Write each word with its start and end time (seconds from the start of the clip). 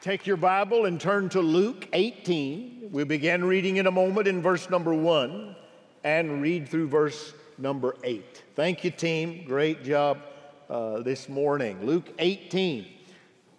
Take 0.00 0.26
your 0.26 0.38
Bible 0.38 0.86
and 0.86 0.98
turn 0.98 1.28
to 1.28 1.42
Luke 1.42 1.86
18. 1.92 2.88
We 2.90 3.04
begin 3.04 3.44
reading 3.44 3.76
in 3.76 3.86
a 3.86 3.90
moment 3.90 4.26
in 4.28 4.40
verse 4.40 4.70
number 4.70 4.94
one 4.94 5.54
and 6.04 6.40
read 6.40 6.70
through 6.70 6.88
verse 6.88 7.34
number 7.58 7.94
eight. 8.02 8.42
Thank 8.56 8.82
you, 8.82 8.90
team. 8.90 9.44
Great 9.44 9.84
job 9.84 10.22
uh, 10.70 11.00
this 11.00 11.28
morning. 11.28 11.84
Luke 11.84 12.14
18, 12.18 12.86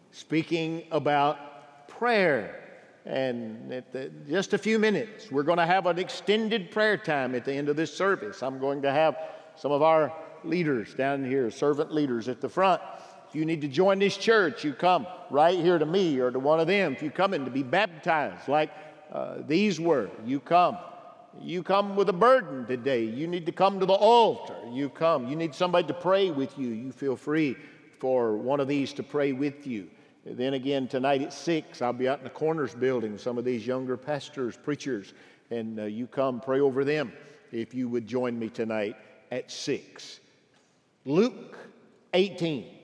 speaking 0.09 0.85
about 0.91 1.88
prayer. 1.88 2.60
And 3.05 3.83
the, 3.92 4.12
just 4.28 4.53
a 4.53 4.58
few 4.58 4.79
minutes, 4.79 5.29
we're 5.29 5.44
going 5.44 5.60
to 5.60 5.67
have 5.67 5.85
an 5.85 5.99
extended 5.99 6.71
prayer 6.71 6.97
time 6.97 7.35
at 7.35 7.46
the 7.46 7.53
end 7.53 7.69
of 7.69 7.76
this 7.76 7.94
service. 7.94 8.42
I'm 8.42 8.58
going 8.58 8.81
to 8.81 8.92
have 8.92 9.15
some 9.55 9.71
of 9.71 9.83
our 9.83 10.12
leaders 10.44 10.96
down 10.96 11.23
here, 11.23 11.51
servant 11.51 11.94
leaders 11.94 12.28
at 12.28 12.42
the 12.42 12.49
front. 12.49 12.81
If 13.32 13.36
you 13.36 13.46
need 13.46 13.62
to 13.62 13.70
join 13.70 13.98
this 14.00 14.18
church, 14.18 14.66
you 14.66 14.74
come 14.74 15.08
right 15.29 15.58
here 15.58 15.80
to 15.80 15.86
me 15.86 16.20
or 16.20 16.31
to 16.31 16.38
one 16.38 16.59
of 16.59 16.68
them. 16.68 16.91
If 16.91 17.02
you 17.02 17.09
come 17.09 17.34
in 17.34 17.45
to 17.45 17.50
be 17.50 17.63
baptized, 17.63 18.49
like 18.49 18.72
uh, 19.09 19.38
these 19.48 19.80
were, 19.80 20.09
you 20.26 20.41
come. 20.41 20.77
You 21.39 21.63
come 21.63 21.95
with 21.95 22.09
a 22.09 22.13
burden 22.13 22.66
today. 22.66 23.05
You 23.05 23.27
need 23.27 23.45
to 23.45 23.53
come 23.53 23.80
to 23.80 23.86
the 23.86 23.94
altar. 23.94 24.58
You 24.70 24.89
come. 24.89 25.30
You 25.30 25.38
need 25.38 25.55
somebody 25.55 25.88
to 25.88 25.94
pray 25.94 26.30
with 26.30 26.59
you. 26.59 26.72
You 26.72 26.91
feel 26.91 27.16
free 27.16 27.55
for 27.99 28.36
one 28.36 28.59
of 28.59 28.67
these 28.67 28.91
to 28.95 29.03
pray 29.03 29.31
with 29.31 29.66
you. 29.66 29.88
Then 30.25 30.55
again, 30.55 30.89
tonight 30.89 31.22
at 31.22 31.31
6, 31.31 31.81
I'll 31.81 31.94
be 31.94 32.09
out 32.09 32.17
in 32.17 32.25
the 32.25 32.31
corners 32.31 32.75
building 32.75 33.17
some 33.17 33.38
of 33.38 33.45
these 33.45 33.66
younger 33.66 33.95
pastors, 33.95 34.58
preachers, 34.58 35.13
and 35.52 35.80
uh, 35.80 35.84
you 35.84 36.05
come 36.05 36.41
pray 36.41 36.59
over 36.59 36.84
them 36.84 37.13
if 37.53 37.73
you 37.73 37.88
would 37.88 38.08
join 38.08 38.38
me 38.38 38.50
tonight 38.50 38.98
at 39.31 39.50
6. 39.50 40.20
Luke 41.05 41.58
18. 42.13 42.80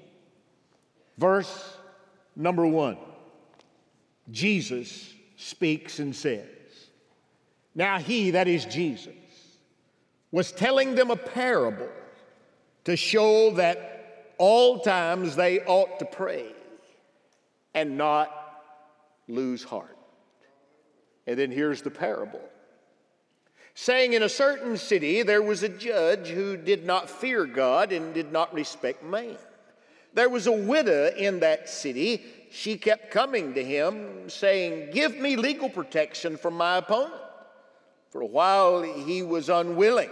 Verse 1.17 1.77
number 2.35 2.65
one 2.65 2.97
Jesus 4.29 5.13
speaks 5.37 5.99
and 5.99 6.15
says, 6.15 6.45
Now 7.75 7.99
he, 7.99 8.31
that 8.31 8.47
is 8.47 8.65
Jesus, 8.65 9.13
was 10.31 10.51
telling 10.51 10.95
them 10.95 11.11
a 11.11 11.15
parable 11.15 11.89
to 12.83 12.95
show 12.95 13.51
that 13.51 14.33
all 14.37 14.79
times 14.79 15.35
they 15.35 15.61
ought 15.61 15.99
to 15.99 16.05
pray 16.05 16.45
and 17.73 17.97
not 17.97 18.31
lose 19.27 19.63
heart. 19.63 19.97
And 21.25 21.37
then 21.37 21.51
here's 21.51 21.81
the 21.81 21.91
parable 21.91 22.41
saying, 23.73 24.13
In 24.13 24.23
a 24.23 24.29
certain 24.29 24.75
city 24.77 25.23
there 25.23 25.41
was 25.41 25.63
a 25.63 25.69
judge 25.69 26.29
who 26.29 26.57
did 26.57 26.85
not 26.85 27.09
fear 27.09 27.45
God 27.45 27.91
and 27.91 28.13
did 28.13 28.31
not 28.31 28.53
respect 28.53 29.03
man. 29.03 29.37
There 30.17 30.29
was 30.29 30.47
a 30.47 30.51
widow 30.51 31.13
in 31.15 31.41
that 31.41 31.69
city. 31.69 32.23
She 32.49 32.75
kept 32.75 33.11
coming 33.11 33.53
to 33.53 33.63
him 33.63 34.27
saying, 34.31 34.89
Give 34.91 35.15
me 35.15 35.35
legal 35.35 35.69
protection 35.69 36.37
from 36.37 36.55
my 36.55 36.77
opponent. 36.77 37.13
For 38.09 38.21
a 38.21 38.25
while 38.25 38.81
he 38.81 39.21
was 39.21 39.47
unwilling. 39.47 40.09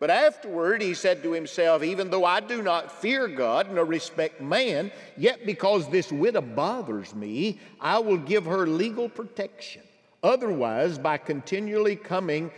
But 0.00 0.10
afterward 0.10 0.82
he 0.82 0.92
said 0.94 1.22
to 1.22 1.30
himself, 1.30 1.84
Even 1.84 2.10
though 2.10 2.24
I 2.24 2.40
do 2.40 2.62
not 2.62 2.90
fear 2.90 3.28
God 3.28 3.72
nor 3.72 3.84
respect 3.84 4.40
man, 4.40 4.90
yet 5.16 5.46
because 5.46 5.88
this 5.88 6.10
widow 6.10 6.40
bothers 6.40 7.14
me, 7.14 7.60
I 7.80 8.00
will 8.00 8.18
give 8.18 8.44
her 8.46 8.66
legal 8.66 9.08
protection. 9.08 9.82
Otherwise, 10.24 10.98
by 10.98 11.16
continually 11.16 11.94
coming, 11.94 12.50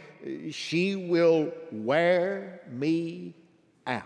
she 0.50 0.96
will 0.96 1.52
wear 1.70 2.62
me 2.70 3.34
out. 3.86 4.04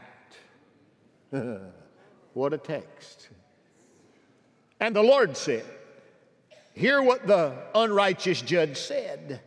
What 2.39 2.55
a 2.55 2.59
text. 2.59 3.31
And 4.79 4.95
the 4.95 5.03
Lord 5.03 5.37
said, 5.37 5.65
Hear 6.73 7.03
what 7.03 7.27
the 7.27 7.53
unrighteous 7.75 8.43
judge 8.43 8.77
said. 8.77 9.41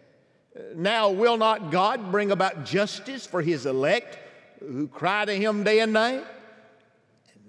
Now, 0.76 1.10
will 1.10 1.38
not 1.38 1.72
God 1.72 2.12
bring 2.12 2.32
about 2.32 2.66
justice 2.66 3.26
for 3.26 3.42
his 3.42 3.66
elect 3.66 4.20
who 4.60 4.90
cry 4.90 5.24
to 5.24 5.34
him 5.34 5.64
day 5.64 5.80
and 5.80 5.94
night? 5.94 6.26
And 7.34 7.44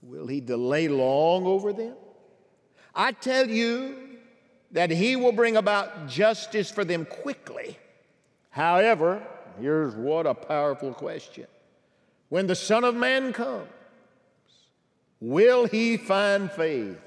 will 0.00 0.28
he 0.28 0.40
delay 0.40 0.86
long 0.86 1.44
over 1.44 1.72
them? 1.72 1.96
I 2.94 3.10
tell 3.10 3.48
you 3.48 3.96
that 4.70 4.92
he 4.92 5.16
will 5.16 5.32
bring 5.32 5.56
about 5.56 6.06
justice 6.06 6.70
for 6.70 6.84
them 6.84 7.04
quickly. 7.04 7.76
However, 8.50 9.26
here's 9.60 9.96
what 9.96 10.28
a 10.28 10.34
powerful 10.34 10.94
question. 10.94 11.48
When 12.28 12.46
the 12.46 12.54
Son 12.54 12.84
of 12.84 12.94
Man 12.94 13.32
comes, 13.32 13.66
Will 15.20 15.66
he 15.66 15.96
find 15.96 16.50
faith 16.50 17.00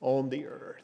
on 0.00 0.28
the 0.28 0.46
earth? 0.46 0.82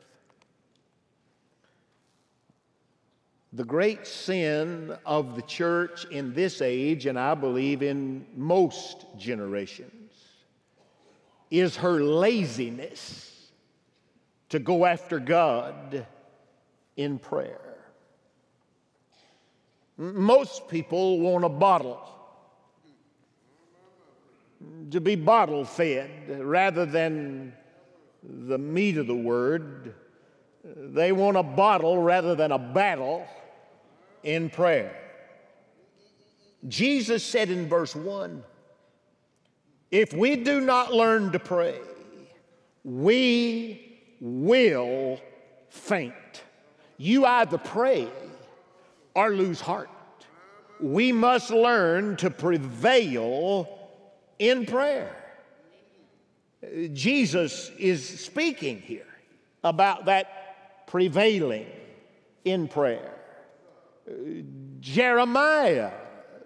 The 3.52 3.64
great 3.64 4.06
sin 4.06 4.96
of 5.06 5.34
the 5.36 5.42
church 5.42 6.04
in 6.06 6.34
this 6.34 6.60
age, 6.62 7.06
and 7.06 7.18
I 7.18 7.34
believe 7.34 7.82
in 7.82 8.26
most 8.36 9.06
generations, 9.16 10.12
is 11.50 11.76
her 11.76 12.00
laziness 12.00 13.50
to 14.50 14.58
go 14.58 14.84
after 14.84 15.18
God 15.18 16.06
in 16.96 17.18
prayer. 17.18 17.76
Most 19.96 20.68
people 20.68 21.20
want 21.20 21.44
a 21.44 21.48
bottle 21.48 22.17
to 24.90 25.00
be 25.00 25.14
bottle 25.14 25.64
fed 25.64 26.40
rather 26.40 26.86
than 26.86 27.52
the 28.22 28.58
meat 28.58 28.96
of 28.96 29.06
the 29.06 29.14
word. 29.14 29.94
They 30.64 31.12
want 31.12 31.36
a 31.36 31.42
bottle 31.42 31.98
rather 31.98 32.34
than 32.34 32.52
a 32.52 32.58
battle 32.58 33.26
in 34.22 34.50
prayer. 34.50 34.94
Jesus 36.66 37.24
said 37.24 37.50
in 37.50 37.68
verse 37.68 37.94
1 37.94 38.42
if 39.90 40.12
we 40.12 40.36
do 40.36 40.60
not 40.60 40.92
learn 40.92 41.32
to 41.32 41.38
pray, 41.38 41.78
we 42.84 43.98
will 44.20 45.18
faint. 45.70 46.12
You 46.98 47.24
either 47.24 47.58
pray 47.58 48.08
or 49.14 49.30
lose 49.30 49.60
heart. 49.60 49.88
We 50.80 51.12
must 51.12 51.50
learn 51.50 52.16
to 52.16 52.30
prevail 52.30 53.77
in 54.38 54.66
prayer. 54.66 55.14
Jesus 56.92 57.70
is 57.78 58.06
speaking 58.20 58.80
here 58.80 59.06
about 59.62 60.06
that 60.06 60.86
prevailing 60.86 61.66
in 62.44 62.68
prayer. 62.68 63.14
Jeremiah 64.80 65.92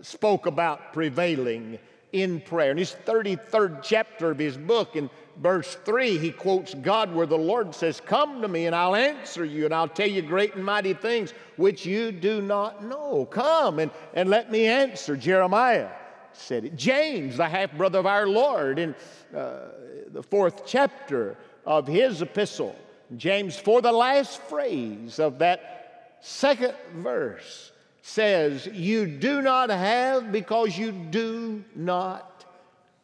spoke 0.01 0.47
about 0.47 0.93
prevailing 0.93 1.79
in 2.13 2.41
prayer. 2.41 2.73
In 2.73 2.77
his 2.77 2.97
33rd 3.07 3.83
chapter 3.83 4.33
of 4.33 4.39
his 4.39 4.57
book, 4.59 4.97
in 4.97 5.09
verse 5.39 5.77
3, 5.85 6.19
he 6.19 6.31
quotes 6.31 6.75
God 6.75 7.15
where 7.15 7.27
the 7.27 7.39
Lord 7.39 7.75
says, 7.75 8.01
Come 8.01 8.43
to 8.43 8.49
me 8.49 8.67
and 8.67 8.77
I'll 8.77 8.97
answer 8.97 9.45
you 9.45 9.65
and 9.65 9.75
I'll 9.75 9.89
tell 9.89 10.09
you 10.09 10.21
great 10.21 10.55
and 10.55 10.65
mighty 10.65 10.93
things 10.93 11.33
which 11.57 11.87
you 11.87 12.13
do 12.13 12.43
not 12.43 12.85
know. 12.85 13.27
Come 13.31 13.79
and, 13.79 13.91
and 14.13 14.29
let 14.29 14.51
me 14.51 14.67
answer. 14.67 15.17
Jeremiah 15.17 15.89
said 16.33 16.65
it. 16.65 16.77
James, 16.77 17.37
the 17.37 17.49
half 17.49 17.73
brother 17.73 17.99
of 17.99 18.07
our 18.07 18.27
Lord, 18.27 18.79
in 18.79 18.95
uh, 19.35 19.69
the 20.09 20.23
fourth 20.23 20.67
chapter 20.67 21.37
of 21.65 21.87
his 21.87 22.23
epistle, 22.23 22.77
James, 23.17 23.57
for 23.59 23.83
the 23.83 23.93
last 23.93 24.41
phrase 24.43 25.19
of 25.19 25.39
that 25.39 26.19
second 26.21 26.75
verse, 26.95 27.73
says, 28.03 28.67
You 28.67 29.07
do 29.07 29.43
not 29.43 29.71
have 29.71 30.33
because 30.33 30.77
you 30.77 30.93
do 30.93 31.65
not 31.75 32.45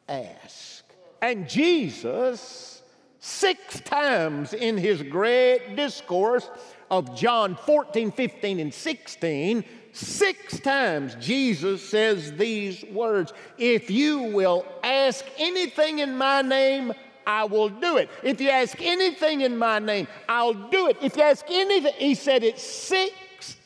ask. 0.09 0.85
And 1.21 1.49
Jesus, 1.49 2.83
six 3.21 3.81
times 3.81 4.55
in 4.55 4.77
his 4.77 5.03
great 5.03 5.77
discourse 5.77 6.49
of 6.91 7.15
John 7.17 7.55
14, 7.55 8.13
15, 8.13 8.61
and 8.61 8.73
16, 8.73 9.65
Six 9.93 10.61
times 10.61 11.17
Jesus 11.17 11.83
says 11.83 12.33
these 12.33 12.85
words 12.85 13.33
If 13.57 13.91
you 13.91 14.23
will 14.23 14.67
ask 14.83 15.25
anything 15.39 16.01
in 16.01 16.17
my 16.17 16.43
name, 16.43 16.93
I 17.27 17.45
will 17.45 17.69
do 17.69 17.97
it. 17.97 18.09
If 18.23 18.41
you 18.41 18.49
ask 18.49 18.81
anything 18.81 19.43
in 19.43 19.57
my 19.57 19.79
name, 19.79 20.09
I'll 20.29 20.55
do 20.55 20.89
it. 20.89 20.97
If 21.03 21.17
you 21.17 21.23
ask 21.23 21.45
anything, 21.49 21.93
he 21.99 22.15
said 22.15 22.43
it 22.43 22.59
six 22.59 23.13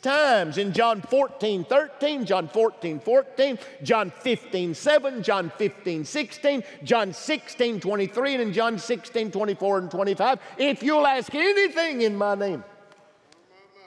times 0.02 0.58
in 0.58 0.72
John 0.72 1.00
14, 1.00 1.64
13, 1.64 2.24
John 2.24 2.48
14, 2.48 3.00
14, 3.00 3.58
John 3.82 4.10
15, 4.10 4.74
7, 4.74 5.22
John 5.22 5.50
15, 5.50 6.04
16, 6.04 6.64
John 6.82 7.12
16, 7.12 7.80
23, 7.80 8.34
and 8.34 8.42
in 8.42 8.52
John 8.52 8.78
16, 8.78 9.30
24 9.30 9.78
and 9.78 9.90
25. 9.90 10.40
If 10.58 10.82
you'll 10.82 11.06
ask 11.06 11.34
anything 11.34 12.02
in 12.02 12.16
my 12.16 12.34
name, 12.34 12.64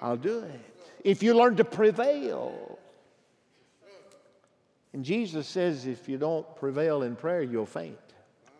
I'll 0.01 0.17
do 0.17 0.39
it 0.39 0.74
if 1.05 1.21
you 1.21 1.35
learn 1.35 1.55
to 1.57 1.63
prevail. 1.63 2.79
And 4.91 5.05
Jesus 5.05 5.47
says 5.47 5.85
if 5.85 6.09
you 6.09 6.17
don't 6.17 6.55
prevail 6.55 7.03
in 7.03 7.15
prayer, 7.15 7.43
you'll 7.43 7.67
faint. 7.67 7.97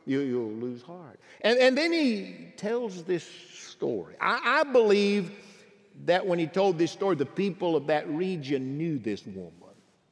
You, 0.05 0.19
you'll 0.19 0.51
lose 0.51 0.83
heart. 0.83 1.19
And, 1.41 1.57
and 1.57 1.75
then 1.75 1.91
he 1.91 2.51
tells 2.55 3.03
this 3.03 3.27
story. 3.53 4.15
I, 4.21 4.61
I 4.61 4.71
believe 4.71 5.31
that 6.05 6.25
when 6.25 6.37
he 6.37 6.45
told 6.45 6.77
this 6.77 6.91
story, 6.91 7.15
the 7.15 7.25
people 7.25 7.75
of 7.75 7.87
that 7.87 8.07
region 8.09 8.77
knew 8.77 8.99
this 8.99 9.25
woman. 9.25 9.51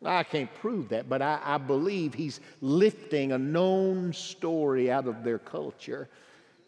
I 0.04 0.24
can't 0.24 0.54
prove 0.56 0.90
that, 0.90 1.08
but 1.08 1.22
I, 1.22 1.40
I, 1.44 1.58
believe 1.58 2.14
he's 2.14 2.42
lifting 2.60 3.32
a 3.32 3.38
known 3.38 4.12
story 4.12 4.92
out 4.92 5.08
of 5.08 5.24
their 5.24 5.40
culture. 5.40 6.10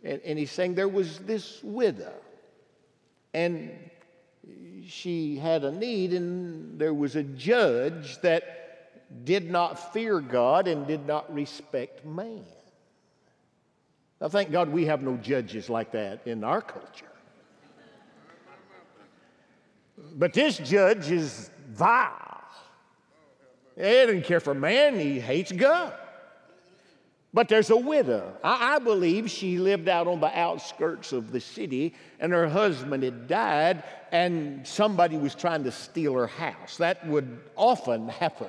And, 0.03 0.21
and 0.23 0.39
he's 0.39 0.51
saying 0.51 0.75
there 0.75 0.87
was 0.87 1.19
this 1.19 1.61
widow, 1.61 2.13
and 3.33 3.71
she 4.87 5.37
had 5.37 5.63
a 5.63 5.71
need, 5.71 6.13
and 6.13 6.79
there 6.79 6.93
was 6.93 7.15
a 7.15 7.23
judge 7.23 8.19
that 8.21 9.25
did 9.25 9.49
not 9.49 9.93
fear 9.93 10.19
God 10.19 10.67
and 10.67 10.85
did 10.87 11.05
not 11.05 11.33
respect 11.33 12.05
man. 12.05 12.43
Now, 14.21 14.29
thank 14.29 14.51
God 14.51 14.69
we 14.69 14.85
have 14.85 15.01
no 15.01 15.17
judges 15.17 15.69
like 15.69 15.91
that 15.91 16.25
in 16.25 16.43
our 16.43 16.61
culture. 16.61 17.05
But 20.15 20.33
this 20.33 20.57
judge 20.57 21.11
is 21.11 21.49
vile. 21.69 22.11
He 23.75 23.81
doesn't 23.81 24.23
care 24.23 24.39
for 24.39 24.53
man, 24.53 24.99
he 24.99 25.19
hates 25.19 25.51
God. 25.51 25.93
But 27.35 27.49
there's 27.49 27.69
a 27.69 27.75
widow. 27.75 28.31
I, 28.45 28.75
I, 28.75 28.79
believe 28.79 29.29
she 29.29 29.57
lived 29.57 29.89
out 29.89 30.07
on 30.07 30.21
the 30.21 30.39
outskirts 30.39 31.11
of 31.11 31.33
the 31.33 31.41
city, 31.41 31.93
and 32.21 32.31
her 32.31 32.47
husband 32.47 33.03
had 33.03 33.27
died, 33.27 33.83
and 34.13 34.65
somebody 34.65 35.17
was 35.17 35.35
trying 35.35 35.65
to 35.65 35.71
steal 35.71 36.13
her 36.13 36.27
house. 36.27 36.77
That 36.77 37.05
would 37.05 37.41
often 37.57 38.07
happen, 38.07 38.47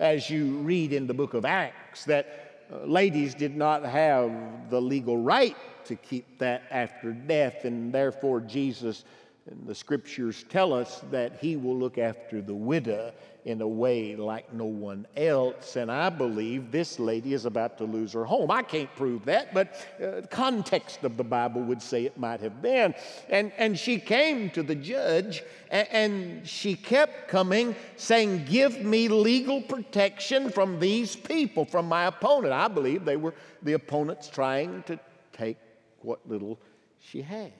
as 0.00 0.28
you 0.28 0.56
read 0.56 0.92
in 0.92 1.06
the 1.06 1.14
book 1.14 1.34
of 1.34 1.44
Acts, 1.44 2.06
that 2.06 2.66
uh, 2.72 2.84
ladies 2.86 3.36
did 3.36 3.56
not 3.56 3.84
have 3.84 4.68
the 4.68 4.82
legal 4.82 5.18
right 5.18 5.56
to 5.84 5.94
keep 5.94 6.40
that 6.40 6.64
after 6.72 7.12
death, 7.12 7.64
and 7.64 7.92
therefore 7.92 8.40
Jesus 8.40 9.04
and 9.50 9.66
the 9.66 9.74
scriptures 9.74 10.44
tell 10.50 10.74
us 10.74 11.00
that 11.10 11.38
he 11.40 11.56
will 11.56 11.76
look 11.76 11.96
after 11.96 12.42
the 12.42 12.54
widow 12.54 13.12
in 13.46 13.62
a 13.62 13.68
way 13.68 14.14
like 14.14 14.52
no 14.52 14.66
one 14.66 15.06
else. 15.16 15.76
And 15.76 15.90
I 15.90 16.10
believe 16.10 16.70
this 16.70 16.98
lady 16.98 17.32
is 17.32 17.46
about 17.46 17.78
to 17.78 17.84
lose 17.84 18.12
her 18.12 18.26
home. 18.26 18.50
I 18.50 18.62
can't 18.62 18.94
prove 18.94 19.24
that, 19.24 19.54
but 19.54 19.74
uh, 19.96 20.20
the 20.20 20.28
context 20.30 21.02
of 21.02 21.16
the 21.16 21.24
Bible 21.24 21.62
would 21.62 21.80
say 21.80 22.04
it 22.04 22.18
might 22.18 22.40
have 22.40 22.60
been. 22.60 22.94
And, 23.30 23.52
and 23.56 23.78
she 23.78 23.98
came 23.98 24.50
to 24.50 24.62
the 24.62 24.74
judge 24.74 25.42
and, 25.70 25.88
and 25.90 26.46
she 26.46 26.74
kept 26.74 27.28
coming 27.28 27.74
saying, 27.96 28.44
Give 28.44 28.84
me 28.84 29.08
legal 29.08 29.62
protection 29.62 30.50
from 30.50 30.78
these 30.78 31.16
people, 31.16 31.64
from 31.64 31.86
my 31.86 32.04
opponent. 32.04 32.52
I 32.52 32.68
believe 32.68 33.06
they 33.06 33.16
were 33.16 33.34
the 33.62 33.72
opponents 33.72 34.28
trying 34.28 34.82
to 34.84 34.98
take 35.32 35.56
what 36.00 36.28
little 36.28 36.58
she 37.00 37.22
had. 37.22 37.52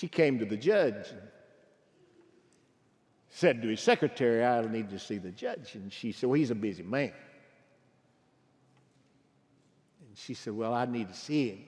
She 0.00 0.08
came 0.08 0.38
to 0.38 0.46
the 0.46 0.56
judge 0.56 1.10
and 1.10 1.20
said 3.28 3.60
to 3.60 3.68
his 3.68 3.82
secretary, 3.82 4.42
I 4.42 4.62
need 4.62 4.88
to 4.88 4.98
see 4.98 5.18
the 5.18 5.30
judge. 5.30 5.74
And 5.74 5.92
she 5.92 6.10
said, 6.10 6.30
Well, 6.30 6.38
he's 6.38 6.50
a 6.50 6.54
busy 6.54 6.82
man. 6.82 7.12
And 10.08 10.16
she 10.16 10.32
said, 10.32 10.54
Well, 10.54 10.72
I 10.72 10.86
need 10.86 11.08
to 11.08 11.14
see 11.14 11.50
him. 11.50 11.58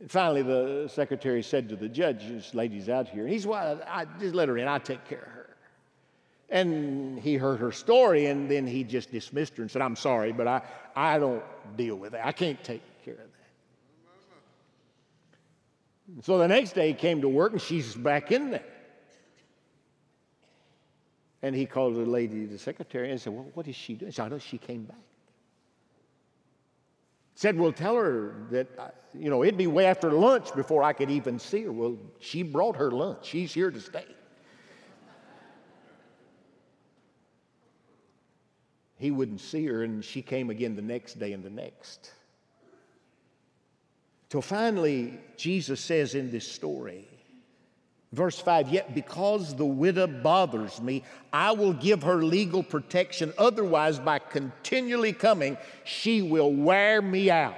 And 0.00 0.10
finally, 0.10 0.42
the 0.42 0.90
secretary 0.92 1.40
said 1.40 1.68
to 1.68 1.76
the 1.76 1.88
judge, 1.88 2.26
This 2.26 2.52
lady's 2.52 2.88
out 2.88 3.08
here. 3.08 3.22
And 3.22 3.32
he 3.32 3.38
said, 3.38 3.48
Well, 3.48 3.80
I, 3.86 4.04
just 4.18 4.34
let 4.34 4.48
her 4.48 4.58
in. 4.58 4.66
I'll 4.66 4.80
take 4.80 5.04
care 5.04 5.18
of 5.18 5.32
her. 5.32 5.56
And 6.48 7.20
he 7.20 7.36
heard 7.36 7.60
her 7.60 7.70
story, 7.70 8.26
and 8.26 8.50
then 8.50 8.66
he 8.66 8.82
just 8.82 9.12
dismissed 9.12 9.56
her 9.58 9.62
and 9.62 9.70
said, 9.70 9.82
I'm 9.82 9.94
sorry, 9.94 10.32
but 10.32 10.48
I, 10.48 10.62
I 10.96 11.20
don't 11.20 11.44
deal 11.76 11.94
with 11.94 12.10
that. 12.10 12.26
I 12.26 12.32
can't 12.32 12.62
take 12.64 12.82
So 16.22 16.38
the 16.38 16.48
next 16.48 16.72
day 16.72 16.88
he 16.88 16.94
came 16.94 17.20
to 17.20 17.28
work 17.28 17.52
and 17.52 17.60
she's 17.60 17.94
back 17.94 18.32
in 18.32 18.50
there. 18.50 18.64
And 21.42 21.54
he 21.54 21.66
called 21.66 21.94
the 21.94 22.00
lady, 22.00 22.46
the 22.46 22.58
secretary, 22.58 23.10
and 23.10 23.20
said, 23.20 23.32
Well, 23.32 23.46
what 23.54 23.68
is 23.68 23.76
she 23.76 23.94
doing? 23.94 24.12
I 24.18 24.28
know 24.28 24.38
she 24.38 24.58
came 24.58 24.84
back. 24.84 24.96
Said, 27.34 27.56
Well, 27.56 27.72
tell 27.72 27.94
her 27.94 28.34
that, 28.50 28.66
uh, 28.76 28.88
you 29.16 29.30
know, 29.30 29.44
it'd 29.44 29.56
be 29.56 29.68
way 29.68 29.86
after 29.86 30.10
lunch 30.10 30.52
before 30.56 30.82
I 30.82 30.92
could 30.92 31.10
even 31.10 31.38
see 31.38 31.62
her. 31.62 31.72
Well, 31.72 31.96
she 32.18 32.42
brought 32.42 32.74
her 32.76 32.90
lunch. 32.90 33.26
She's 33.26 33.52
here 33.52 33.70
to 33.70 33.80
stay. 33.80 34.04
He 38.96 39.12
wouldn't 39.12 39.40
see 39.40 39.64
her, 39.66 39.84
and 39.84 40.04
she 40.04 40.22
came 40.22 40.50
again 40.50 40.74
the 40.74 40.82
next 40.82 41.20
day 41.20 41.32
and 41.32 41.44
the 41.44 41.50
next. 41.50 42.10
Till 44.28 44.42
finally, 44.42 45.18
Jesus 45.36 45.80
says 45.80 46.14
in 46.14 46.30
this 46.30 46.46
story, 46.46 47.08
verse 48.12 48.38
5 48.38 48.68
Yet 48.68 48.94
because 48.94 49.54
the 49.54 49.64
widow 49.64 50.06
bothers 50.06 50.80
me, 50.80 51.02
I 51.32 51.52
will 51.52 51.72
give 51.72 52.02
her 52.02 52.22
legal 52.22 52.62
protection. 52.62 53.32
Otherwise, 53.38 53.98
by 53.98 54.18
continually 54.18 55.12
coming, 55.12 55.56
she 55.84 56.20
will 56.20 56.52
wear 56.52 57.00
me 57.00 57.30
out. 57.30 57.54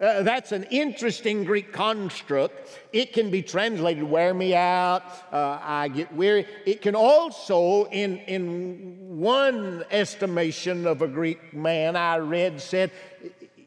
Uh, 0.00 0.22
that's 0.22 0.52
an 0.52 0.62
interesting 0.70 1.42
Greek 1.42 1.72
construct. 1.72 2.78
It 2.92 3.12
can 3.12 3.32
be 3.32 3.42
translated 3.42 4.04
wear 4.04 4.32
me 4.32 4.54
out, 4.54 5.02
uh, 5.32 5.58
I 5.60 5.88
get 5.88 6.14
weary. 6.14 6.46
It 6.64 6.82
can 6.82 6.94
also, 6.94 7.86
in, 7.86 8.18
in 8.18 9.18
one 9.18 9.84
estimation 9.90 10.86
of 10.86 11.02
a 11.02 11.08
Greek 11.08 11.52
man 11.52 11.96
I 11.96 12.18
read, 12.18 12.60
said 12.60 12.92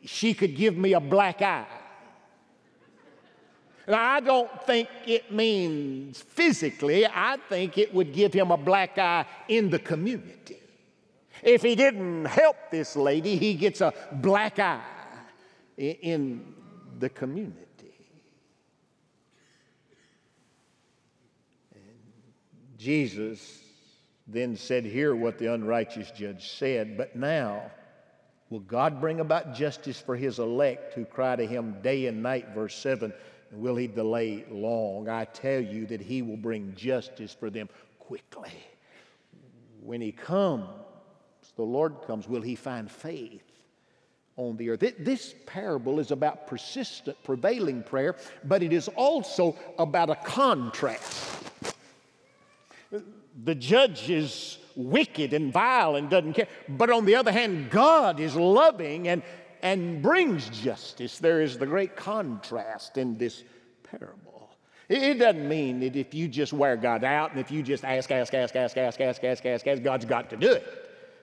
she 0.03 0.33
could 0.33 0.56
give 0.56 0.77
me 0.77 0.94
a 0.94 1.00
black 1.00 1.42
eye. 1.42 1.68
Now, 3.88 4.13
I 4.13 4.19
don't 4.19 4.50
think 4.65 4.88
it 5.06 5.31
means 5.31 6.21
physically, 6.21 7.06
I 7.06 7.38
think 7.50 7.77
it 7.77 7.94
would 7.94 8.13
give 8.13 8.33
him 8.33 8.51
a 8.51 8.57
black 8.57 8.98
eye 8.98 9.25
in 9.48 9.69
the 9.69 9.80
community. 9.80 10.59
If 11.44 11.63
he 11.63 11.75
didn't 11.75 12.25
help 12.25 12.56
this 12.69 12.95
lady, 12.95 13.36
he 13.36 13.56
gets 13.56 13.81
a 13.81 13.94
black 14.13 14.59
eye 14.59 14.81
in 15.77 16.53
the 17.00 17.09
community. 17.09 17.62
Jesus 22.77 23.59
then 24.27 24.56
said, 24.56 24.86
Hear 24.86 25.15
what 25.15 25.38
the 25.38 25.53
unrighteous 25.53 26.12
judge 26.12 26.51
said, 26.51 26.98
but 26.98 27.15
now 27.15 27.71
Will 28.51 28.59
God 28.59 29.00
bring 29.00 29.21
about 29.21 29.56
justice 29.56 30.00
for 30.00 30.15
his 30.15 30.38
elect 30.38 30.94
who 30.94 31.06
cry 31.06 31.38
to 31.38 31.48
him 31.48 31.77
day 31.81 32.08
and 32.08 32.22
night? 32.22 32.50
Verse 32.53 32.75
7. 32.75 33.13
And 33.51 33.62
will 33.62 33.77
he 33.77 33.88
delay 33.88 34.46
long? 34.51 35.08
I 35.08 35.24
tell 35.24 35.62
you 35.62 35.86
that 35.88 36.01
he 36.01 36.22
will 36.22 36.38
bring 36.38 36.75
justice 36.75 37.34
for 37.34 37.50
them 37.50 37.70
quickly. 37.98 38.51
When 39.81 40.01
he 40.01 40.12
comes, 40.12 40.67
the 41.55 41.63
Lord 41.63 41.96
comes, 42.05 42.27
will 42.27 42.41
he 42.41 42.55
find 42.55 42.91
faith 42.91 43.41
on 44.36 44.58
the 44.58 44.70
earth? 44.70 44.84
This 45.00 45.34
parable 45.46 46.00
is 46.00 46.12
about 46.12 46.46
persistent, 46.46 47.24
prevailing 47.24 47.84
prayer, 47.84 48.17
but 48.43 48.62
it 48.63 48.74
is 48.74 48.89
also 48.89 49.55
about 49.79 50.10
a 50.10 50.15
contrast. 50.15 51.50
The 53.46 53.55
judge 53.55 54.10
is 54.10 54.58
wicked 54.75 55.34
and 55.34 55.51
vile 55.51 55.96
and 55.96 56.10
doesn't 56.10 56.34
care. 56.34 56.48
But 56.68 56.90
on 56.90 57.06
the 57.06 57.16
other 57.16 57.32
hand, 57.32 57.70
God 57.70 58.20
is 58.20 58.36
loving 58.36 59.08
and, 59.08 59.24
and 59.62 60.01
brings 60.01 60.50
justice. 60.50 61.20
There 61.20 61.42
is 61.42 61.58
the 61.58 61.66
great 61.66 61.96
contrast 61.96 62.98
in 62.98 63.18
this 63.18 63.44
parable. 63.84 64.50
It 64.90 65.20
doesn't 65.20 65.48
mean 65.48 65.80
that 65.80 65.96
if 65.96 66.13
you 66.13 66.28
just 66.28 66.51
wear 66.51 66.75
God 66.75 67.06
out 67.06 67.32
and 67.32 67.40
if 67.40 67.50
you 67.50 67.63
just 67.63 67.86
ask, 67.86 68.12
ask, 68.12 68.34
ask, 68.34 68.56
ask, 68.56 68.78
ask, 68.78 69.00
ask, 69.00 69.24
ask, 69.24 69.46
ask, 69.46 69.68
ask, 69.68 69.84
God's 69.84 70.04
got 70.04 70.30
to 70.32 70.36
do 70.36 70.51
it. 70.51 70.68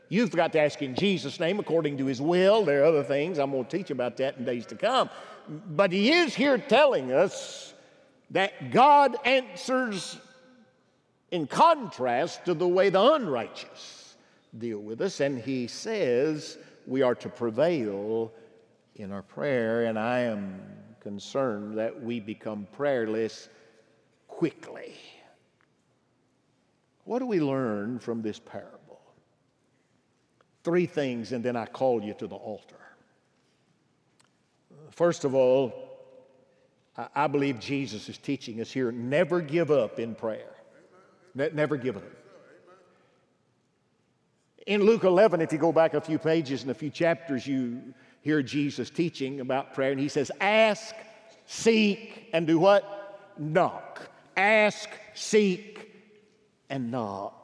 You've 0.08 0.30
got 0.30 0.52
to 0.52 0.60
ask 0.60 0.80
in 0.80 0.94
Jesus' 0.94 1.38
name 1.38 1.58
according 1.58 1.98
to 1.98 2.06
His 2.06 2.20
will. 2.20 2.64
There 2.64 2.82
are 2.82 2.86
other 2.86 3.04
things. 3.04 3.38
I'm 3.38 3.50
going 3.50 3.66
to 3.66 3.76
teach 3.76 3.90
you 3.90 3.94
about 3.94 4.16
that 4.18 4.38
in 4.38 4.44
days 4.46 4.64
to 4.66 4.74
come. 4.74 5.10
But 5.48 5.92
He 5.92 6.12
is 6.12 6.34
here 6.34 6.56
telling 6.56 7.12
us 7.12 7.74
that 8.30 8.70
God 8.70 9.16
answers 9.26 10.18
in 11.30 11.46
contrast 11.46 12.44
to 12.46 12.54
the 12.54 12.66
way 12.66 12.90
the 12.90 13.12
unrighteous 13.14 14.16
deal 14.56 14.78
with 14.78 15.00
us. 15.00 15.20
And 15.20 15.38
he 15.38 15.66
says 15.66 16.58
we 16.86 17.02
are 17.02 17.14
to 17.16 17.28
prevail 17.28 18.32
in 18.96 19.12
our 19.12 19.22
prayer, 19.22 19.84
and 19.84 19.98
I 19.98 20.20
am 20.20 20.60
concerned 21.00 21.78
that 21.78 22.02
we 22.02 22.20
become 22.20 22.66
prayerless 22.72 23.48
quickly. 24.26 24.94
What 27.04 27.20
do 27.20 27.26
we 27.26 27.40
learn 27.40 27.98
from 27.98 28.22
this 28.22 28.38
parable? 28.38 29.00
Three 30.64 30.86
things, 30.86 31.32
and 31.32 31.42
then 31.44 31.56
I 31.56 31.66
call 31.66 32.02
you 32.02 32.14
to 32.14 32.26
the 32.26 32.36
altar. 32.36 32.76
First 34.90 35.24
of 35.24 35.34
all, 35.34 35.72
I 37.14 37.28
believe 37.28 37.60
Jesus 37.60 38.08
is 38.08 38.18
teaching 38.18 38.60
us 38.60 38.70
here 38.70 38.90
never 38.90 39.40
give 39.40 39.70
up 39.70 40.00
in 40.00 40.14
prayer. 40.14 40.57
Never 41.38 41.76
give 41.76 41.96
up. 41.96 42.02
In 44.66 44.82
Luke 44.82 45.04
11, 45.04 45.40
if 45.40 45.52
you 45.52 45.58
go 45.58 45.72
back 45.72 45.94
a 45.94 46.00
few 46.00 46.18
pages 46.18 46.62
and 46.62 46.70
a 46.70 46.74
few 46.74 46.90
chapters, 46.90 47.46
you 47.46 47.94
hear 48.20 48.42
Jesus 48.42 48.90
teaching 48.90 49.40
about 49.40 49.72
prayer, 49.72 49.92
and 49.92 50.00
he 50.00 50.08
says, 50.08 50.30
Ask, 50.40 50.94
seek, 51.46 52.28
and 52.32 52.46
do 52.46 52.58
what? 52.58 53.34
Knock. 53.38 54.10
Ask, 54.36 54.90
seek, 55.14 55.90
and 56.68 56.90
knock. 56.90 57.34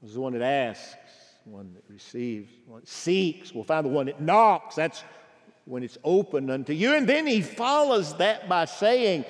There's 0.00 0.14
the 0.14 0.20
one 0.20 0.34
that 0.34 0.42
asks, 0.42 0.96
one 1.44 1.74
that 1.74 1.84
receives, 1.92 2.52
one 2.66 2.80
that 2.80 2.88
seeks. 2.88 3.52
We'll 3.52 3.64
find 3.64 3.86
the 3.86 3.90
one 3.90 4.06
that 4.06 4.20
knocks. 4.20 4.74
That's 4.74 5.02
when 5.64 5.82
it's 5.82 5.98
open 6.04 6.50
unto 6.50 6.72
you. 6.72 6.94
And 6.94 7.08
then 7.08 7.26
he 7.26 7.40
follows 7.40 8.16
that 8.18 8.48
by 8.48 8.64
saying, 8.66 9.24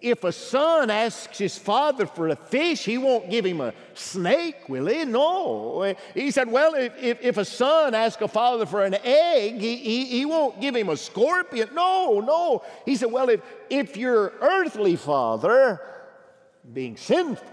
if 0.00 0.24
a 0.24 0.32
son 0.32 0.90
asks 0.90 1.38
his 1.38 1.56
father 1.56 2.06
for 2.06 2.28
a 2.28 2.36
fish, 2.36 2.84
he 2.84 2.98
won't 2.98 3.30
give 3.30 3.44
him 3.44 3.60
a 3.60 3.72
snake, 3.94 4.68
will 4.68 4.86
he? 4.86 5.04
No. 5.04 5.94
He 6.14 6.30
said, 6.30 6.50
well, 6.50 6.74
if, 6.74 6.92
if, 7.00 7.22
if 7.22 7.36
a 7.36 7.44
son 7.44 7.94
asks 7.94 8.20
a 8.22 8.28
father 8.28 8.66
for 8.66 8.84
an 8.84 8.96
egg, 9.04 9.60
he, 9.60 9.76
he, 9.76 10.04
he, 10.06 10.24
won't 10.24 10.60
give 10.60 10.74
him 10.74 10.88
a 10.88 10.96
scorpion. 10.96 11.70
No, 11.74 12.20
no. 12.20 12.62
He 12.84 12.96
said, 12.96 13.10
well, 13.10 13.28
if, 13.28 13.40
if 13.70 13.96
your 13.96 14.32
earthly 14.40 14.96
father, 14.96 15.80
being 16.72 16.96
sinful, 16.96 17.46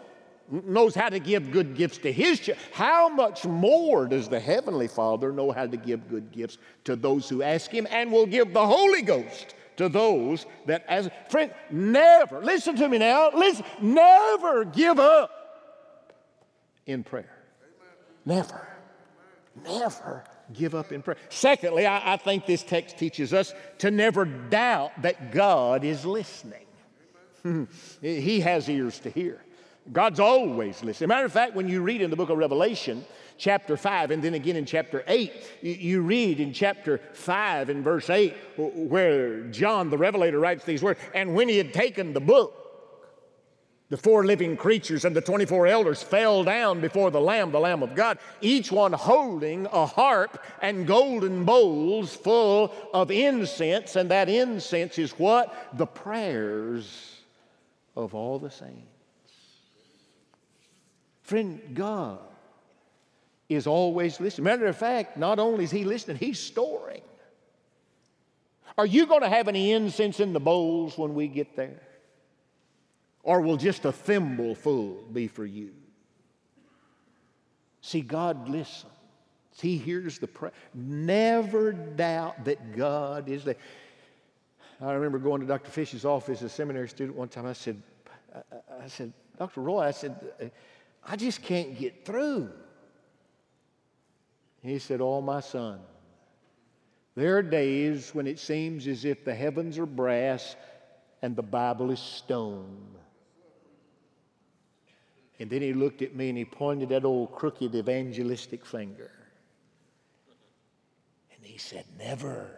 knows 0.51 0.93
how 0.93 1.09
to 1.09 1.19
give 1.19 1.51
good 1.51 1.75
gifts 1.75 1.97
to 1.99 2.11
his 2.11 2.39
children, 2.39 2.65
how 2.73 3.09
much 3.09 3.45
more 3.45 4.05
does 4.05 4.27
the 4.27 4.39
Heavenly 4.39 4.87
Father 4.87 5.31
know 5.31 5.51
how 5.51 5.65
to 5.65 5.77
give 5.77 6.07
good 6.09 6.31
gifts 6.31 6.57
to 6.83 6.95
those 6.95 7.29
who 7.29 7.41
ask 7.41 7.71
Him 7.71 7.87
and 7.89 8.11
will 8.11 8.25
give 8.25 8.53
the 8.53 8.65
Holy 8.65 9.01
Ghost 9.01 9.55
to 9.77 9.89
those 9.89 10.45
that 10.65 10.85
as 10.87 11.09
friend 11.29 11.53
never 11.69 12.43
listen 12.43 12.75
to 12.75 12.87
me 12.87 12.97
now 12.97 13.31
listen 13.33 13.65
never 13.81 14.65
give 14.65 14.99
up 14.99 15.43
in 16.85 17.03
prayer. 17.03 17.37
Never. 18.25 18.67
Never 19.63 20.23
give 20.53 20.75
up 20.75 20.91
in 20.91 21.01
prayer. 21.01 21.17
Secondly 21.29 21.85
I, 21.85 22.13
I 22.13 22.17
think 22.17 22.45
this 22.45 22.63
text 22.63 22.97
teaches 22.97 23.33
us 23.33 23.53
to 23.79 23.91
never 23.91 24.25
doubt 24.25 24.91
that 25.01 25.31
god 25.31 25.83
is 25.83 26.05
listening. 26.05 26.59
He 28.01 28.39
has 28.39 28.69
ears 28.69 28.99
to 28.99 29.09
hear 29.09 29.41
God's 29.91 30.19
always 30.19 30.81
listening. 30.83 31.09
Matter 31.09 31.25
of 31.25 31.33
fact, 31.33 31.55
when 31.55 31.67
you 31.67 31.81
read 31.81 32.01
in 32.01 32.09
the 32.09 32.15
book 32.15 32.29
of 32.29 32.37
Revelation, 32.37 33.03
chapter 33.37 33.75
5, 33.75 34.11
and 34.11 34.23
then 34.23 34.33
again 34.33 34.55
in 34.55 34.65
chapter 34.65 35.03
8, 35.07 35.33
you 35.61 36.01
read 36.01 36.39
in 36.39 36.53
chapter 36.53 37.01
5 37.13 37.69
in 37.69 37.83
verse 37.83 38.09
8 38.09 38.33
where 38.57 39.41
John 39.49 39.89
the 39.89 39.97
Revelator 39.97 40.39
writes 40.39 40.63
these 40.63 40.81
words 40.81 40.99
And 41.13 41.35
when 41.35 41.49
he 41.49 41.57
had 41.57 41.73
taken 41.73 42.13
the 42.13 42.21
book, 42.21 42.59
the 43.89 43.97
four 43.97 44.25
living 44.25 44.57
creatures 44.57 45.05
and 45.05 45.15
the 45.15 45.21
24 45.21 45.67
elders 45.67 46.01
fell 46.01 46.43
down 46.43 46.79
before 46.79 47.11
the 47.11 47.21
Lamb, 47.21 47.51
the 47.51 47.59
Lamb 47.59 47.83
of 47.83 47.93
God, 47.93 48.17
each 48.41 48.71
one 48.71 48.93
holding 48.93 49.67
a 49.67 49.85
harp 49.85 50.43
and 50.61 50.87
golden 50.87 51.43
bowls 51.43 52.15
full 52.15 52.73
of 52.93 53.11
incense. 53.11 53.95
And 53.95 54.09
that 54.09 54.29
incense 54.29 54.97
is 54.97 55.11
what? 55.11 55.77
The 55.77 55.85
prayers 55.85 57.19
of 57.95 58.15
all 58.15 58.39
the 58.39 58.49
saints. 58.49 58.92
Friend, 61.33 61.59
God 61.73 62.19
is 63.49 63.65
always 63.65 64.19
listening. 64.19 64.43
Matter 64.43 64.67
of 64.67 64.77
fact, 64.77 65.17
not 65.17 65.39
only 65.39 65.63
is 65.63 65.71
He 65.71 65.83
listening, 65.83 66.17
He's 66.17 66.39
storing. 66.39 67.01
Are 68.77 68.85
you 68.85 69.07
going 69.07 69.21
to 69.21 69.29
have 69.29 69.47
any 69.47 69.71
incense 69.71 70.19
in 70.19 70.33
the 70.33 70.39
bowls 70.39 70.95
when 70.95 71.15
we 71.15 71.27
get 71.27 71.55
there? 71.55 71.81
Or 73.23 73.41
will 73.41 73.57
just 73.57 73.83
a 73.85 73.91
thimble 73.91 74.53
full 74.53 75.05
be 75.11 75.27
for 75.27 75.43
you? 75.43 75.71
See, 77.81 78.01
God 78.01 78.47
listens. 78.47 78.93
He 79.59 79.79
hears 79.79 80.19
the 80.19 80.27
prayer. 80.27 80.53
Never 80.75 81.71
doubt 81.71 82.45
that 82.45 82.77
God 82.77 83.27
is 83.27 83.43
there. 83.43 83.55
I 84.79 84.91
remember 84.91 85.17
going 85.17 85.41
to 85.41 85.47
Dr. 85.47 85.71
Fish's 85.71 86.05
office 86.05 86.43
as 86.43 86.51
a 86.51 86.55
seminary 86.55 86.89
student 86.89 87.17
one 87.17 87.29
time. 87.29 87.47
I 87.47 87.53
said, 87.53 87.81
I 88.35 88.85
said, 88.85 89.11
Dr. 89.39 89.61
Roy, 89.61 89.79
I 89.79 89.91
said, 89.91 90.51
I 91.05 91.15
just 91.15 91.41
can't 91.41 91.77
get 91.77 92.05
through. 92.05 92.50
He 94.62 94.79
said, 94.79 95.01
Oh, 95.01 95.22
my 95.22 95.41
son, 95.41 95.79
there 97.15 97.38
are 97.38 97.43
days 97.43 98.15
when 98.15 98.27
it 98.27 98.39
seems 98.39 98.88
as 98.88 99.05
if 99.05 99.25
the 99.25 99.36
heavens 99.36 99.77
are 99.77 99.86
brass 99.86 100.55
and 101.22 101.36
the 101.36 101.43
Bible 101.43 101.91
is 101.91 102.00
stone. 102.00 102.77
And 105.39 105.50
then 105.50 105.62
he 105.62 105.74
looked 105.74 106.01
at 106.01 106.15
me 106.15 106.29
and 106.29 106.38
he 106.38 106.45
pointed 106.45 106.89
that 106.89 107.03
old 107.03 107.33
crooked 107.33 107.75
evangelistic 107.75 108.65
finger. 108.65 109.12
And 111.36 111.45
he 111.45 111.57
said, 111.57 111.86
Never 112.00 112.50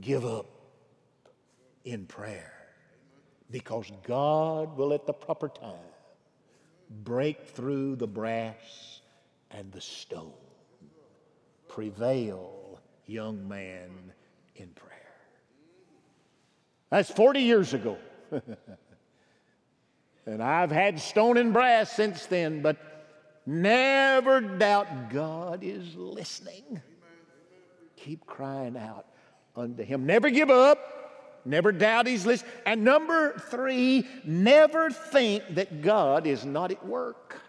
give 0.00 0.26
up 0.26 0.46
in 1.84 2.04
prayer 2.04 2.52
because 3.50 3.90
God 4.06 4.76
will 4.76 4.92
at 4.92 5.06
the 5.06 5.12
proper 5.14 5.48
time 5.48 5.95
break 6.90 7.44
through 7.46 7.96
the 7.96 8.06
brass 8.06 9.00
and 9.50 9.72
the 9.72 9.80
stone. 9.80 10.32
Prevail, 11.68 12.80
young 13.06 13.48
man, 13.48 13.90
in 14.54 14.68
prayer. 14.68 14.92
That's 16.90 17.10
40 17.10 17.40
years 17.40 17.74
ago. 17.74 17.98
and 20.26 20.42
I've 20.42 20.70
had 20.70 21.00
stone 21.00 21.36
and 21.36 21.52
brass 21.52 21.92
since 21.92 22.26
then, 22.26 22.62
but 22.62 22.76
never 23.44 24.40
doubt 24.40 25.10
God 25.10 25.62
is 25.62 25.94
listening. 25.94 26.80
Keep 27.96 28.26
crying 28.26 28.76
out 28.76 29.06
unto 29.54 29.82
Him. 29.82 30.06
Never 30.06 30.30
give 30.30 30.50
up. 30.50 30.95
Never 31.46 31.72
doubt 31.72 32.06
He's 32.06 32.26
listening. 32.26 32.52
And 32.66 32.84
number 32.84 33.38
three, 33.38 34.06
never 34.24 34.90
think 34.90 35.42
that 35.54 35.80
God 35.80 36.26
is 36.26 36.44
not 36.44 36.72
at 36.72 36.84
work. 36.84 37.40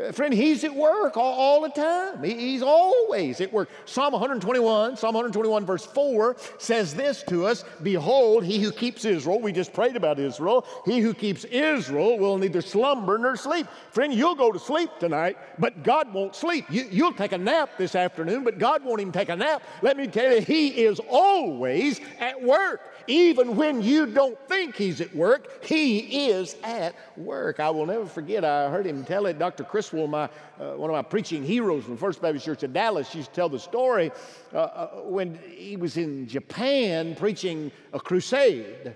Uh, 0.00 0.10
friend, 0.10 0.32
he's 0.32 0.64
at 0.64 0.74
work 0.74 1.18
all, 1.18 1.34
all 1.34 1.60
the 1.60 1.68
time. 1.68 2.22
He, 2.22 2.32
he's 2.32 2.62
always 2.62 3.42
at 3.42 3.52
work. 3.52 3.68
Psalm 3.84 4.12
121, 4.14 4.96
Psalm 4.96 5.14
121, 5.14 5.66
verse 5.66 5.84
4 5.84 6.36
says 6.58 6.94
this 6.94 7.22
to 7.24 7.44
us 7.44 7.64
Behold, 7.82 8.42
he 8.42 8.58
who 8.58 8.72
keeps 8.72 9.04
Israel, 9.04 9.38
we 9.38 9.52
just 9.52 9.74
prayed 9.74 9.96
about 9.96 10.18
Israel, 10.18 10.66
he 10.86 11.00
who 11.00 11.12
keeps 11.12 11.44
Israel 11.44 12.18
will 12.18 12.38
neither 12.38 12.62
slumber 12.62 13.18
nor 13.18 13.36
sleep. 13.36 13.66
Friend, 13.90 14.14
you'll 14.14 14.34
go 14.34 14.50
to 14.50 14.58
sleep 14.58 14.88
tonight, 14.98 15.36
but 15.58 15.82
God 15.82 16.12
won't 16.14 16.34
sleep. 16.34 16.64
You, 16.70 16.86
you'll 16.90 17.12
take 17.12 17.32
a 17.32 17.38
nap 17.38 17.76
this 17.76 17.94
afternoon, 17.94 18.44
but 18.44 18.58
God 18.58 18.82
won't 18.82 19.00
even 19.00 19.12
take 19.12 19.28
a 19.28 19.36
nap. 19.36 19.62
Let 19.82 19.98
me 19.98 20.06
tell 20.06 20.32
you, 20.32 20.40
he 20.40 20.68
is 20.68 21.00
always 21.10 22.00
at 22.18 22.42
work. 22.42 22.80
Even 23.08 23.56
when 23.56 23.82
you 23.82 24.06
don't 24.06 24.38
think 24.48 24.76
he's 24.76 25.00
at 25.00 25.14
work, 25.14 25.64
he 25.64 26.28
is 26.28 26.56
at 26.62 26.94
work. 27.16 27.60
I 27.60 27.70
will 27.70 27.86
never 27.86 28.06
forget, 28.06 28.44
I 28.44 28.70
heard 28.70 28.86
him 28.86 29.04
tell 29.04 29.26
it. 29.26 29.38
Dr. 29.38 29.64
Criswell, 29.82 30.06
my, 30.06 30.24
uh, 30.60 30.76
one 30.76 30.90
of 30.90 30.94
my 30.94 31.02
preaching 31.02 31.42
heroes 31.42 31.84
from 31.84 31.96
First 31.96 32.22
Baptist 32.22 32.44
Church 32.44 32.62
in 32.62 32.72
Dallas, 32.72 33.12
used 33.14 33.30
to 33.30 33.34
tell 33.34 33.48
the 33.48 33.58
story 33.58 34.12
uh, 34.54 34.58
uh, 34.58 34.88
when 35.02 35.38
he 35.56 35.76
was 35.76 35.96
in 35.96 36.28
Japan 36.28 37.16
preaching 37.16 37.72
a 37.92 37.98
crusade. 37.98 38.94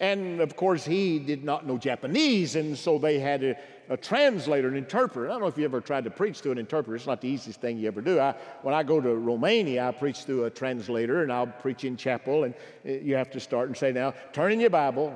And 0.00 0.40
of 0.40 0.56
course, 0.56 0.82
he 0.84 1.18
did 1.18 1.44
not 1.44 1.66
know 1.66 1.76
Japanese, 1.76 2.56
and 2.56 2.76
so 2.76 2.98
they 2.98 3.18
had 3.18 3.40
to 3.42 3.54
a 3.90 3.98
translator, 3.98 4.68
an 4.68 4.76
interpreter. 4.76 5.28
I 5.28 5.32
don't 5.32 5.42
know 5.42 5.46
if 5.46 5.58
you 5.58 5.66
ever 5.66 5.82
tried 5.82 6.04
to 6.04 6.10
preach 6.10 6.40
to 6.40 6.50
an 6.50 6.56
interpreter. 6.56 6.96
It's 6.96 7.06
not 7.06 7.20
the 7.20 7.28
easiest 7.28 7.60
thing 7.60 7.76
you 7.76 7.86
ever 7.86 8.00
do. 8.00 8.18
I, 8.18 8.34
when 8.62 8.74
I 8.74 8.82
go 8.82 8.98
to 8.98 9.14
Romania, 9.14 9.86
I 9.86 9.92
preach 9.92 10.24
through 10.24 10.44
a 10.44 10.50
translator, 10.50 11.22
and 11.22 11.30
I'll 11.30 11.46
preach 11.46 11.84
in 11.84 11.98
chapel, 11.98 12.44
and 12.44 12.54
uh, 12.86 12.92
you 12.92 13.14
have 13.14 13.30
to 13.32 13.40
start 13.40 13.68
and 13.68 13.76
say, 13.76 13.92
now, 13.92 14.14
turn 14.32 14.52
in 14.52 14.60
your 14.60 14.70
Bible, 14.70 15.12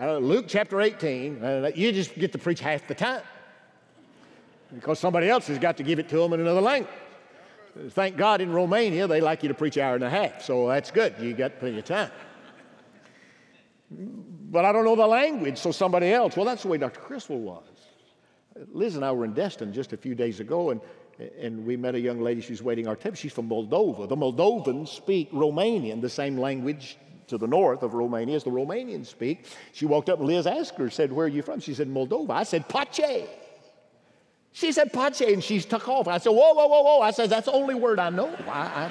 uh, 0.00 0.16
Luke 0.16 0.46
chapter 0.48 0.80
18. 0.80 1.72
You 1.74 1.92
just 1.92 2.14
get 2.14 2.32
to 2.32 2.38
preach 2.38 2.60
half 2.60 2.88
the 2.88 2.94
time 2.94 3.20
because 4.74 4.98
somebody 4.98 5.28
else 5.28 5.46
has 5.46 5.58
got 5.58 5.76
to 5.78 5.82
give 5.82 5.98
it 5.98 6.08
to 6.10 6.16
them 6.18 6.32
in 6.32 6.40
another 6.40 6.60
language. 6.60 6.92
Thank 7.90 8.16
God 8.16 8.40
in 8.40 8.52
Romania, 8.52 9.06
they 9.06 9.20
like 9.20 9.42
you 9.42 9.48
to 9.48 9.54
preach 9.54 9.76
an 9.76 9.84
hour 9.84 9.94
and 9.94 10.04
a 10.04 10.10
half, 10.10 10.42
so 10.42 10.68
that's 10.68 10.90
good. 10.90 11.14
You 11.20 11.32
got 11.32 11.58
plenty 11.58 11.78
of 11.78 11.84
time 11.84 12.10
but 13.90 14.64
I 14.64 14.72
don't 14.72 14.84
know 14.84 14.96
the 14.96 15.06
language, 15.06 15.58
so 15.58 15.72
somebody 15.72 16.12
else. 16.12 16.36
Well, 16.36 16.46
that's 16.46 16.62
the 16.62 16.68
way 16.68 16.78
Dr. 16.78 17.00
Criswell 17.00 17.38
was. 17.38 17.64
Liz 18.72 18.96
and 18.96 19.04
I 19.04 19.12
were 19.12 19.24
in 19.24 19.34
Destin 19.34 19.72
just 19.72 19.92
a 19.92 19.96
few 19.96 20.14
days 20.14 20.40
ago, 20.40 20.70
and, 20.70 20.80
and 21.38 21.64
we 21.64 21.76
met 21.76 21.94
a 21.94 22.00
young 22.00 22.20
lady. 22.20 22.40
She's 22.40 22.62
waiting 22.62 22.88
our 22.88 22.96
table. 22.96 23.16
She's 23.16 23.32
from 23.32 23.48
Moldova. 23.48 24.08
The 24.08 24.16
Moldovans 24.16 24.88
speak 24.88 25.30
Romanian, 25.32 26.00
the 26.00 26.08
same 26.08 26.36
language 26.36 26.96
to 27.28 27.38
the 27.38 27.46
north 27.46 27.82
of 27.82 27.94
Romania 27.94 28.36
as 28.36 28.44
the 28.44 28.50
Romanians 28.50 29.06
speak. 29.06 29.46
She 29.72 29.86
walked 29.86 30.08
up, 30.08 30.18
and 30.18 30.26
Liz 30.26 30.46
asked 30.46 30.76
her, 30.78 30.90
said, 30.90 31.12
Where 31.12 31.26
are 31.26 31.28
you 31.28 31.42
from? 31.42 31.60
She 31.60 31.74
said, 31.74 31.88
Moldova. 31.88 32.30
I 32.30 32.42
said, 32.42 32.68
Pace. 32.68 33.28
She 34.52 34.72
said, 34.72 34.92
Pace, 34.92 35.20
and 35.20 35.42
she 35.42 35.60
took 35.60 35.88
off. 35.88 36.08
I 36.08 36.18
said, 36.18 36.30
Whoa, 36.30 36.52
whoa, 36.52 36.66
whoa, 36.66 36.82
whoa. 36.82 37.00
I 37.00 37.10
said, 37.10 37.30
That's 37.30 37.46
the 37.46 37.52
only 37.52 37.74
word 37.74 37.98
I 37.98 38.10
know. 38.10 38.34
I, 38.48 38.90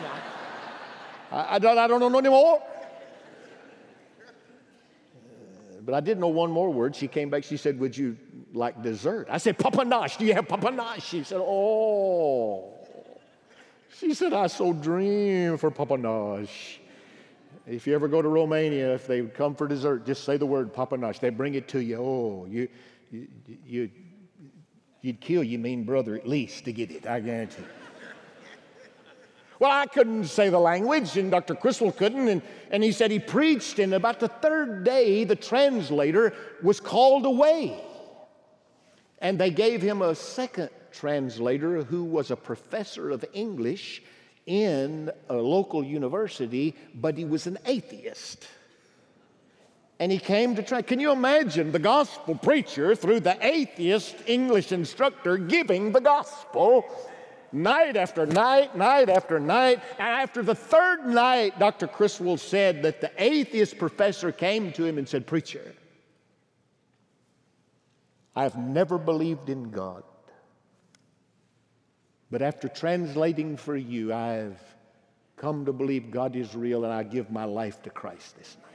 I, 1.31 1.35
I, 1.35 1.55
I 1.55 1.59
don't, 1.59 1.77
I 1.77 1.87
don't 1.87 1.99
know 1.99 2.17
any 2.17 2.29
more. 2.29 2.61
Uh, 2.61 4.21
but 5.81 5.93
I 5.93 5.99
did 5.99 6.19
know 6.19 6.27
one 6.27 6.51
more 6.51 6.71
word. 6.71 6.95
She 6.95 7.07
came 7.07 7.29
back, 7.29 7.43
she 7.43 7.57
said, 7.57 7.79
Would 7.79 7.97
you 7.97 8.17
like 8.53 8.81
dessert? 8.81 9.27
I 9.29 9.37
said, 9.39 9.57
Papanash, 9.57 10.17
do 10.17 10.25
you 10.25 10.33
have 10.33 10.47
papanash? 10.47 11.01
She 11.01 11.23
said, 11.23 11.39
Oh. 11.41 12.73
She 13.99 14.13
said, 14.13 14.31
I 14.31 14.47
so 14.47 14.73
dream 14.73 15.57
for 15.57 15.71
papanash. 15.71 16.77
If 17.65 17.85
you 17.85 17.95
ever 17.95 18.07
go 18.07 18.21
to 18.21 18.29
Romania, 18.29 18.93
if 18.93 19.07
they 19.07 19.23
come 19.23 19.55
for 19.55 19.67
dessert, 19.67 20.05
just 20.05 20.23
say 20.23 20.37
the 20.37 20.45
word 20.45 20.73
papanash. 20.73 21.19
They 21.19 21.29
bring 21.29 21.55
it 21.55 21.67
to 21.69 21.79
you. 21.79 21.97
Oh, 21.97 22.45
you, 22.49 22.69
you, 23.11 23.27
you, 23.65 23.91
you'd 25.07 25.21
kill 25.21 25.43
your 25.43 25.59
mean 25.59 25.83
brother 25.83 26.15
at 26.15 26.27
least 26.27 26.65
to 26.65 26.73
get 26.73 26.91
it, 26.91 27.07
I 27.07 27.21
guarantee. 27.21 27.63
Well, 29.59 29.71
I 29.71 29.87
couldn't 29.87 30.25
say 30.25 30.49
the 30.49 30.59
language, 30.59 31.17
and 31.17 31.31
Dr. 31.31 31.55
Criswell 31.55 31.91
couldn't, 31.91 32.27
and, 32.27 32.41
and 32.69 32.83
he 32.83 32.91
said 32.91 33.09
he 33.09 33.17
preached, 33.17 33.79
and 33.79 33.93
about 33.93 34.19
the 34.19 34.27
third 34.27 34.83
day, 34.83 35.23
the 35.23 35.35
translator 35.35 36.33
was 36.61 36.79
called 36.79 37.25
away. 37.25 37.81
And 39.19 39.39
they 39.39 39.49
gave 39.49 39.81
him 39.81 40.03
a 40.03 40.13
second 40.13 40.69
translator 40.91 41.83
who 41.83 42.03
was 42.03 42.29
a 42.29 42.35
professor 42.35 43.09
of 43.09 43.25
English 43.33 44.03
in 44.45 45.11
a 45.29 45.33
local 45.35 45.83
university, 45.83 46.75
but 46.93 47.17
he 47.17 47.25
was 47.25 47.47
an 47.47 47.57
atheist. 47.65 48.47
And 49.99 50.11
he 50.11 50.19
came 50.19 50.55
to 50.55 50.63
try. 50.63 50.81
Can 50.83 50.99
you 50.99 51.11
imagine 51.11 51.71
the 51.71 51.79
gospel 51.79 52.35
preacher 52.35 52.95
through 52.95 53.21
the 53.21 53.37
atheist 53.41 54.15
English 54.27 54.71
instructor 54.71 55.37
giving 55.37 55.91
the 55.91 56.01
gospel 56.01 56.85
night 57.51 57.95
after 57.95 58.25
night, 58.25 58.75
night 58.75 59.09
after 59.09 59.39
night. 59.39 59.81
And 59.97 60.07
after 60.07 60.43
the 60.43 60.55
third 60.55 61.05
night, 61.05 61.59
Dr. 61.59 61.87
Criswell 61.87 62.37
said 62.37 62.83
that 62.83 63.01
the 63.01 63.11
atheist 63.17 63.77
professor 63.77 64.31
came 64.31 64.71
to 64.73 64.85
him 64.85 64.97
and 64.97 65.07
said, 65.07 65.27
Preacher, 65.27 65.73
I 68.35 68.43
have 68.43 68.57
never 68.57 68.97
believed 68.97 69.49
in 69.49 69.71
God. 69.71 70.03
But 72.29 72.41
after 72.41 72.67
translating 72.67 73.57
for 73.57 73.75
you, 73.75 74.13
I've 74.13 74.61
come 75.37 75.65
to 75.65 75.73
believe 75.73 76.11
God 76.11 76.35
is 76.35 76.55
real 76.55 76.83
and 76.83 76.93
I 76.93 77.03
give 77.03 77.31
my 77.31 77.45
life 77.45 77.81
to 77.83 77.89
Christ 77.89 78.37
this 78.37 78.57
night. 78.61 78.66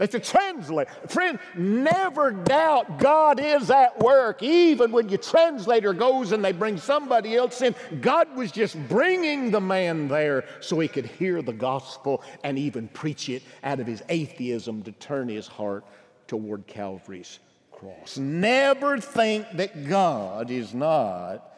It's 0.00 0.14
a 0.14 0.20
translate. 0.20 0.88
Friend, 1.08 1.38
never 1.54 2.32
doubt 2.32 2.98
God 2.98 3.38
is 3.38 3.70
at 3.70 3.98
work. 3.98 4.42
Even 4.42 4.90
when 4.90 5.08
your 5.08 5.18
translator 5.18 5.92
goes 5.92 6.32
and 6.32 6.44
they 6.44 6.52
bring 6.52 6.78
somebody 6.78 7.36
else 7.36 7.60
in, 7.62 7.74
God 8.00 8.34
was 8.36 8.50
just 8.50 8.76
bringing 8.88 9.50
the 9.50 9.60
man 9.60 10.08
there 10.08 10.44
so 10.60 10.80
he 10.80 10.88
could 10.88 11.06
hear 11.06 11.42
the 11.42 11.52
gospel 11.52 12.22
and 12.42 12.58
even 12.58 12.88
preach 12.88 13.28
it 13.28 13.42
out 13.62 13.80
of 13.80 13.86
his 13.86 14.02
atheism 14.08 14.82
to 14.82 14.92
turn 14.92 15.28
his 15.28 15.46
heart 15.46 15.84
toward 16.26 16.66
Calvary's 16.66 17.38
cross. 17.70 18.16
Never 18.16 18.98
think 18.98 19.46
that 19.54 19.88
God 19.88 20.50
is 20.50 20.72
not 20.72 21.52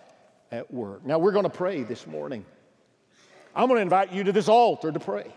at 0.50 0.73
work. 0.73 1.05
Now, 1.05 1.19
we're 1.19 1.33
going 1.33 1.45
to 1.45 1.50
pray 1.50 1.83
this 1.83 2.07
morning. 2.07 2.45
I'm 3.55 3.69
going 3.69 3.79
to 3.79 3.83
invite 3.83 4.12
you 4.12 4.25
to 4.25 4.33
this 4.33 4.49
altar 4.49 4.91
to 4.91 5.00
pray. 5.00 5.33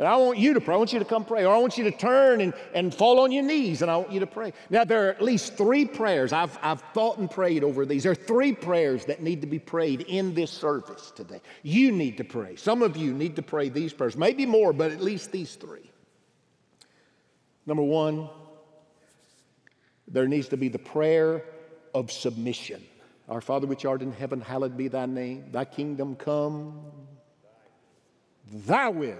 And 0.00 0.08
I 0.08 0.16
want 0.16 0.38
you 0.38 0.54
to 0.54 0.62
pray. 0.62 0.74
I 0.74 0.78
want 0.78 0.94
you 0.94 0.98
to 0.98 1.04
come 1.04 1.26
pray. 1.26 1.44
Or 1.44 1.54
I 1.54 1.58
want 1.58 1.76
you 1.76 1.84
to 1.84 1.90
turn 1.90 2.40
and, 2.40 2.54
and 2.72 2.94
fall 2.94 3.20
on 3.20 3.32
your 3.32 3.42
knees 3.42 3.82
and 3.82 3.90
I 3.90 3.98
want 3.98 4.10
you 4.10 4.20
to 4.20 4.26
pray. 4.26 4.54
Now, 4.70 4.82
there 4.82 5.06
are 5.06 5.10
at 5.10 5.20
least 5.20 5.58
three 5.58 5.84
prayers. 5.84 6.32
I've, 6.32 6.58
I've 6.62 6.80
thought 6.94 7.18
and 7.18 7.30
prayed 7.30 7.62
over 7.62 7.84
these. 7.84 8.04
There 8.04 8.12
are 8.12 8.14
three 8.14 8.54
prayers 8.54 9.04
that 9.04 9.22
need 9.22 9.42
to 9.42 9.46
be 9.46 9.58
prayed 9.58 10.00
in 10.08 10.32
this 10.32 10.50
service 10.50 11.12
today. 11.14 11.42
You 11.62 11.92
need 11.92 12.16
to 12.16 12.24
pray. 12.24 12.56
Some 12.56 12.80
of 12.80 12.96
you 12.96 13.12
need 13.12 13.36
to 13.36 13.42
pray 13.42 13.68
these 13.68 13.92
prayers. 13.92 14.16
Maybe 14.16 14.46
more, 14.46 14.72
but 14.72 14.90
at 14.90 15.02
least 15.02 15.32
these 15.32 15.54
three. 15.54 15.90
Number 17.66 17.82
one, 17.82 18.30
there 20.08 20.26
needs 20.26 20.48
to 20.48 20.56
be 20.56 20.68
the 20.68 20.78
prayer 20.78 21.44
of 21.92 22.10
submission. 22.10 22.82
Our 23.28 23.42
Father 23.42 23.66
which 23.66 23.84
art 23.84 24.00
in 24.00 24.12
heaven, 24.12 24.40
hallowed 24.40 24.78
be 24.78 24.88
thy 24.88 25.04
name. 25.04 25.52
Thy 25.52 25.66
kingdom 25.66 26.16
come, 26.16 26.90
thy 28.50 28.88
will 28.88 29.18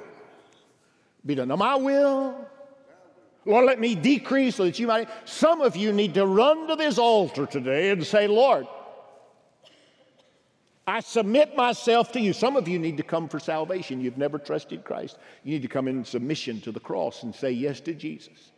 be 1.25 1.35
done. 1.35 1.49
Now, 1.49 1.56
my 1.56 1.76
will, 1.76 2.47
Lord, 3.45 3.67
let 3.67 3.80
me 3.80 3.95
decrease 3.95 4.56
so 4.56 4.65
that 4.65 4.78
you 4.78 4.87
might. 4.87 5.09
Some 5.25 5.61
of 5.61 5.76
you 5.76 5.93
need 5.93 6.15
to 6.15 6.26
run 6.26 6.69
to 6.69 6.76
this 6.76 6.99
altar 6.99 7.47
today 7.47 7.91
and 7.91 8.04
say, 8.04 8.26
Lord, 8.26 8.67
I 10.87 11.00
submit 11.00 11.56
myself 11.56 12.11
to 12.13 12.21
you. 12.21 12.33
Some 12.33 12.56
of 12.56 12.67
you 12.67 12.78
need 12.78 12.97
to 12.97 13.02
come 13.02 13.28
for 13.28 13.39
salvation. 13.39 14.00
You've 14.00 14.19
never 14.19 14.39
trusted 14.39 14.85
Christ. 14.85 15.19
You 15.45 15.52
need 15.52 15.63
to 15.63 15.69
come 15.69 15.89
in 15.89 16.04
submission 16.04 16.61
to 16.63 16.73
the 16.73 16.80
cross 16.80 17.23
and 17.23 17.35
say 17.35 17.52
yes 17.52 17.80
to 17.83 17.95
Jesus. 17.95 18.52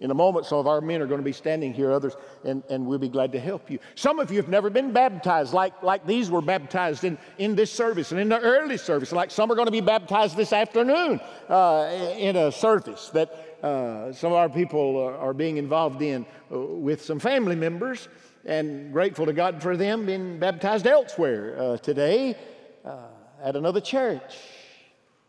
In 0.00 0.10
a 0.10 0.14
moment, 0.14 0.44
some 0.44 0.58
of 0.58 0.66
our 0.66 0.80
men 0.80 1.00
are 1.00 1.06
going 1.06 1.20
to 1.20 1.24
be 1.24 1.32
standing 1.32 1.72
here, 1.72 1.92
others, 1.92 2.14
and, 2.44 2.64
and 2.68 2.84
we'll 2.84 2.98
be 2.98 3.08
glad 3.08 3.30
to 3.32 3.40
help 3.40 3.70
you. 3.70 3.78
Some 3.94 4.18
of 4.18 4.30
you 4.30 4.36
have 4.38 4.48
never 4.48 4.68
been 4.68 4.92
baptized 4.92 5.54
like, 5.54 5.82
like 5.82 6.04
these 6.04 6.30
were 6.30 6.42
baptized 6.42 7.04
in, 7.04 7.16
in 7.38 7.54
this 7.54 7.70
service 7.70 8.10
and 8.10 8.20
in 8.20 8.28
the 8.28 8.40
early 8.40 8.76
service, 8.76 9.12
like 9.12 9.30
some 9.30 9.50
are 9.52 9.54
going 9.54 9.66
to 9.66 9.72
be 9.72 9.80
baptized 9.80 10.36
this 10.36 10.52
afternoon 10.52 11.20
uh, 11.48 12.14
in 12.18 12.34
a 12.36 12.50
service 12.50 13.10
that 13.10 13.58
uh, 13.62 14.12
some 14.12 14.32
of 14.32 14.36
our 14.36 14.48
people 14.48 14.98
are, 14.98 15.16
are 15.16 15.32
being 15.32 15.58
involved 15.58 16.02
in 16.02 16.26
uh, 16.52 16.58
with 16.58 17.02
some 17.02 17.18
family 17.18 17.56
members, 17.56 18.08
and 18.44 18.92
grateful 18.92 19.24
to 19.24 19.32
God 19.32 19.62
for 19.62 19.76
them 19.76 20.06
being 20.06 20.38
baptized 20.38 20.86
elsewhere 20.86 21.56
uh, 21.58 21.76
today 21.78 22.36
uh, 22.84 23.06
at 23.42 23.56
another 23.56 23.80
church. 23.80 24.36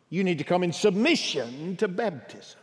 You 0.10 0.24
need 0.24 0.38
to 0.40 0.44
come 0.44 0.64
in 0.64 0.74
submission 0.74 1.78
to 1.78 1.88
baptism. 1.88 2.60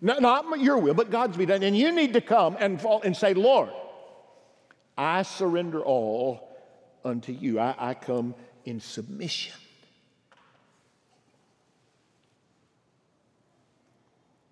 No, 0.00 0.18
not 0.18 0.60
your 0.60 0.78
will, 0.78 0.94
but 0.94 1.10
God's 1.10 1.36
be 1.36 1.46
done. 1.46 1.62
And 1.62 1.76
you 1.76 1.90
need 1.92 2.12
to 2.14 2.20
come 2.20 2.56
and 2.60 2.80
fall 2.80 3.00
and 3.02 3.16
say, 3.16 3.34
Lord, 3.34 3.70
I 4.96 5.22
surrender 5.22 5.80
all 5.80 6.56
unto 7.04 7.32
you. 7.32 7.58
I, 7.58 7.74
I 7.78 7.94
come 7.94 8.34
in 8.64 8.80
submission. 8.80 9.54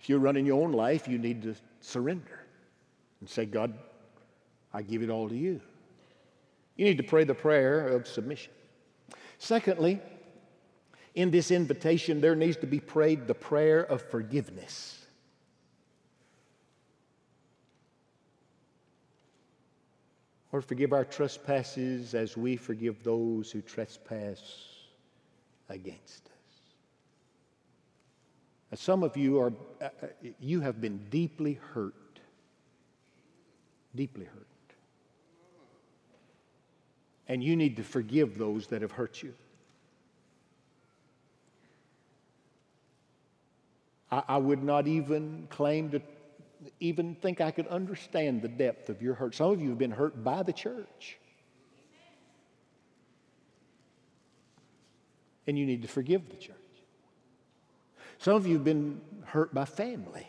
If 0.00 0.08
you're 0.08 0.18
running 0.18 0.46
your 0.46 0.62
own 0.62 0.72
life, 0.72 1.08
you 1.08 1.18
need 1.18 1.42
to 1.42 1.54
surrender 1.80 2.40
and 3.20 3.28
say, 3.28 3.46
God, 3.46 3.72
I 4.72 4.82
give 4.82 5.02
it 5.02 5.10
all 5.10 5.28
to 5.28 5.36
you. 5.36 5.60
You 6.76 6.84
need 6.84 6.98
to 6.98 7.04
pray 7.04 7.24
the 7.24 7.34
prayer 7.34 7.88
of 7.88 8.06
submission. 8.06 8.52
Secondly, 9.38 10.00
in 11.14 11.30
this 11.30 11.50
invitation, 11.50 12.20
there 12.20 12.34
needs 12.34 12.56
to 12.58 12.66
be 12.66 12.80
prayed 12.80 13.26
the 13.26 13.34
prayer 13.34 13.80
of 13.80 14.02
forgiveness. 14.10 15.03
Or 20.54 20.60
forgive 20.60 20.92
our 20.92 21.04
trespasses 21.04 22.14
as 22.14 22.36
we 22.36 22.54
forgive 22.54 23.02
those 23.02 23.50
who 23.50 23.60
trespass 23.60 24.40
against 25.68 26.26
us. 26.26 26.54
Now, 28.70 28.76
some 28.76 29.02
of 29.02 29.16
you 29.16 29.40
are, 29.40 29.52
uh, 29.82 29.86
uh, 30.00 30.06
you 30.38 30.60
have 30.60 30.80
been 30.80 30.98
deeply 31.10 31.54
hurt, 31.54 32.20
deeply 33.96 34.26
hurt. 34.26 34.46
And 37.26 37.42
you 37.42 37.56
need 37.56 37.76
to 37.78 37.82
forgive 37.82 38.38
those 38.38 38.68
that 38.68 38.80
have 38.80 38.92
hurt 38.92 39.24
you. 39.24 39.34
I, 44.12 44.22
I 44.28 44.36
would 44.36 44.62
not 44.62 44.86
even 44.86 45.48
claim 45.50 45.90
to 45.90 46.00
even 46.80 47.14
think 47.14 47.40
I 47.40 47.50
could 47.50 47.66
understand 47.68 48.42
the 48.42 48.48
depth 48.48 48.88
of 48.88 49.02
your 49.02 49.14
hurt. 49.14 49.34
Some 49.34 49.50
of 49.50 49.60
you 49.60 49.70
have 49.70 49.78
been 49.78 49.90
hurt 49.90 50.22
by 50.22 50.42
the 50.42 50.52
church. 50.52 51.18
And 55.46 55.58
you 55.58 55.66
need 55.66 55.82
to 55.82 55.88
forgive 55.88 56.28
the 56.30 56.36
church. 56.36 56.56
Some 58.18 58.36
of 58.36 58.46
you 58.46 58.54
have 58.54 58.64
been 58.64 59.00
hurt 59.24 59.52
by 59.52 59.64
family. 59.64 60.26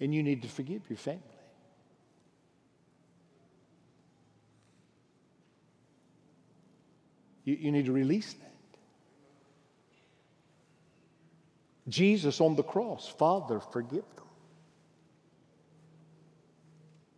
And 0.00 0.14
you 0.14 0.22
need 0.22 0.42
to 0.42 0.48
forgive 0.48 0.82
your 0.88 0.98
family. 0.98 1.22
You, 7.44 7.54
you 7.54 7.72
need 7.72 7.86
to 7.86 7.92
release 7.92 8.34
that. 8.34 8.45
Jesus 11.88 12.40
on 12.40 12.56
the 12.56 12.62
cross, 12.62 13.08
Father, 13.08 13.60
forgive 13.60 14.04
them. 14.16 14.24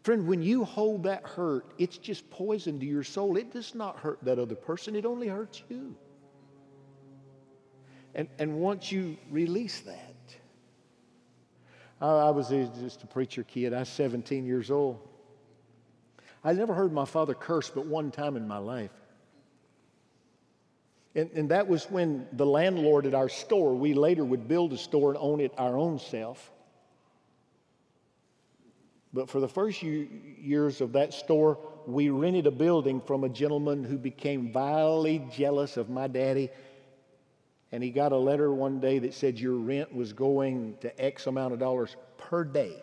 Friend, 0.03 0.27
when 0.27 0.43
you 0.43 0.65
hold 0.65 1.03
that 1.05 1.23
hurt, 1.25 1.67
it's 1.79 1.99
just 1.99 2.29
poison 2.31 2.81
to 2.81 2.87
your 2.87 3.05
soul. 3.05 3.37
It 3.37 3.53
does 3.53 3.75
not 3.75 3.99
hurt 3.99 4.19
that 4.23 4.39
other 4.39 4.55
person, 4.55 4.97
it 4.97 5.05
only 5.05 5.29
hurts 5.29 5.63
you. 5.69 5.95
And, 8.15 8.29
and 8.39 8.59
once 8.59 8.91
you 8.91 9.17
release 9.31 9.81
that, 9.81 10.15
I, 12.01 12.07
I 12.07 12.31
was 12.31 12.49
just 12.49 13.03
a 13.03 13.07
preacher 13.07 13.45
kid. 13.45 13.73
I 13.73 13.81
was 13.81 13.89
17 13.89 14.47
years 14.47 14.71
old. 14.71 15.07
I 16.43 16.53
never 16.53 16.73
heard 16.73 16.93
my 16.93 17.05
father 17.05 17.35
curse 17.35 17.69
but 17.69 17.87
one 17.87 18.11
time 18.11 18.37
in 18.37 18.47
my 18.47 18.59
life. 18.59 18.91
And, 21.15 21.31
and 21.35 21.49
that 21.51 21.67
was 21.67 21.85
when 21.91 22.27
the 22.33 22.47
landlord 22.47 23.07
at 23.07 23.15
our 23.15 23.29
store, 23.29 23.75
we 23.75 23.95
later 23.95 24.25
would 24.25 24.47
build 24.47 24.73
a 24.73 24.79
store 24.79 25.11
and 25.11 25.19
own 25.21 25.41
it 25.41 25.53
our 25.59 25.77
own 25.77 25.99
self. 25.99 26.53
But 29.13 29.31
for 29.31 29.41
the 29.41 29.49
first 29.49 29.83
years 29.83 30.81
of 30.81 30.93
that 30.93 31.15
store, 31.15 31.59
we 31.87 32.11
rented 32.11 32.47
a 32.47 32.51
building 32.51 33.01
from 33.01 33.25
a 33.25 33.29
gentleman 33.29 33.83
who 33.83 33.97
became 33.97 34.53
vilely 34.53 35.25
jealous 35.35 35.79
of 35.79 35.89
my 35.89 36.07
daddy. 36.07 36.51
And 37.73 37.83
he 37.83 37.91
got 37.91 38.13
a 38.13 38.17
letter 38.17 38.53
one 38.53 38.81
day 38.81 38.99
that 38.99 39.15
said 39.15 39.39
your 39.39 39.57
rent 39.57 39.95
was 39.95 40.13
going 40.13 40.77
to 40.83 41.03
X 41.03 41.27
amount 41.27 41.55
of 41.55 41.59
dollars 41.59 41.97
per 42.19 42.45
day. 42.45 42.83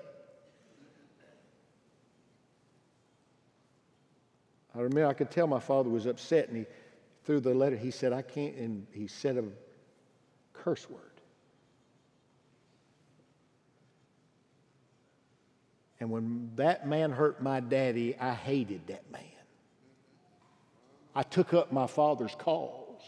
I 4.76 4.80
remember 4.80 5.08
I 5.08 5.14
could 5.14 5.32
tell 5.32 5.48
my 5.48 5.60
father 5.60 5.90
was 5.90 6.06
upset, 6.06 6.50
and 6.50 6.58
he 6.58 6.66
threw 7.26 7.40
the 7.40 7.54
letter. 7.54 7.76
He 7.76 7.92
said, 7.92 8.14
I 8.14 8.22
can't, 8.22 8.56
and 8.56 8.86
he 8.92 9.08
said 9.08 9.38
a 9.38 9.44
curse 10.54 10.90
word. 10.90 11.02
And 16.00 16.10
when 16.12 16.52
that 16.56 16.88
man 16.88 17.12
hurt 17.12 17.42
my 17.42 17.60
daddy, 17.60 18.16
I 18.20 18.34
hated 18.34 18.88
that 18.88 19.10
man. 19.12 19.22
I 21.16 21.24
took 21.24 21.54
up 21.54 21.72
my 21.72 21.88
father's 21.88 22.36
cause. 22.38 23.02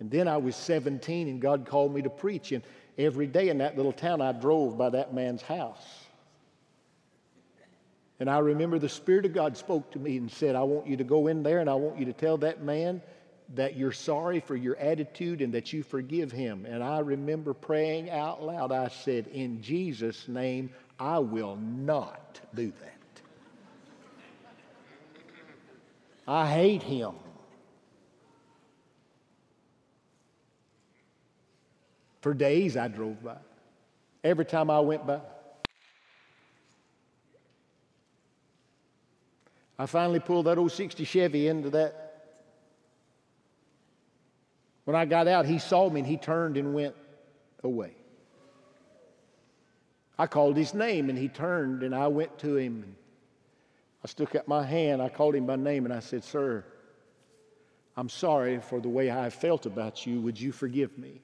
And 0.00 0.10
then 0.10 0.28
I 0.28 0.36
was 0.36 0.56
17 0.56 1.28
and 1.28 1.40
God 1.40 1.66
called 1.66 1.94
me 1.94 2.02
to 2.02 2.10
preach. 2.10 2.52
And 2.52 2.62
every 2.98 3.26
day 3.26 3.48
in 3.48 3.58
that 3.58 3.76
little 3.76 3.92
town, 3.92 4.20
I 4.20 4.32
drove 4.32 4.76
by 4.76 4.90
that 4.90 5.14
man's 5.14 5.42
house. 5.42 6.07
And 8.20 8.28
I 8.28 8.38
remember 8.38 8.78
the 8.78 8.88
Spirit 8.88 9.26
of 9.26 9.32
God 9.32 9.56
spoke 9.56 9.92
to 9.92 9.98
me 9.98 10.16
and 10.16 10.30
said, 10.30 10.56
I 10.56 10.62
want 10.62 10.86
you 10.86 10.96
to 10.96 11.04
go 11.04 11.28
in 11.28 11.42
there 11.42 11.60
and 11.60 11.70
I 11.70 11.74
want 11.74 11.98
you 11.98 12.04
to 12.06 12.12
tell 12.12 12.36
that 12.38 12.62
man 12.62 13.00
that 13.54 13.76
you're 13.76 13.92
sorry 13.92 14.40
for 14.40 14.56
your 14.56 14.76
attitude 14.76 15.40
and 15.40 15.54
that 15.54 15.72
you 15.72 15.82
forgive 15.82 16.32
him. 16.32 16.66
And 16.66 16.82
I 16.82 16.98
remember 16.98 17.54
praying 17.54 18.10
out 18.10 18.42
loud, 18.42 18.72
I 18.72 18.88
said, 18.88 19.28
In 19.28 19.62
Jesus' 19.62 20.26
name, 20.28 20.70
I 20.98 21.20
will 21.20 21.56
not 21.56 22.40
do 22.54 22.72
that. 22.80 22.94
I 26.26 26.50
hate 26.50 26.82
him. 26.82 27.12
For 32.20 32.34
days 32.34 32.76
I 32.76 32.88
drove 32.88 33.22
by. 33.22 33.36
Every 34.24 34.44
time 34.44 34.70
I 34.70 34.80
went 34.80 35.06
by. 35.06 35.20
I 39.78 39.86
finally 39.86 40.20
pulled 40.20 40.46
that 40.46 40.58
old 40.58 40.72
60 40.72 41.04
Chevy 41.04 41.46
into 41.46 41.70
that 41.70 42.08
when 44.88 44.96
I 44.96 45.04
got 45.04 45.28
out, 45.28 45.44
he 45.44 45.58
saw 45.58 45.90
me 45.90 46.00
and 46.00 46.08
he 46.08 46.16
turned 46.16 46.56
and 46.56 46.72
went 46.72 46.94
away. 47.62 47.92
I 50.18 50.26
called 50.26 50.56
his 50.56 50.72
name 50.72 51.10
and 51.10 51.18
he 51.18 51.28
turned 51.28 51.82
and 51.82 51.94
I 51.94 52.08
went 52.08 52.38
to 52.38 52.56
him. 52.56 52.84
And 52.84 52.94
I 54.02 54.06
stuck 54.06 54.34
out 54.34 54.48
my 54.48 54.64
hand. 54.64 55.02
I 55.02 55.10
called 55.10 55.34
him 55.34 55.44
by 55.44 55.56
name 55.56 55.84
and 55.84 55.92
I 55.92 56.00
said, 56.00 56.24
Sir, 56.24 56.64
I'm 57.98 58.08
sorry 58.08 58.60
for 58.60 58.80
the 58.80 58.88
way 58.88 59.10
I 59.10 59.28
felt 59.28 59.66
about 59.66 60.06
you. 60.06 60.22
Would 60.22 60.40
you 60.40 60.52
forgive 60.52 60.96
me? 60.96 61.20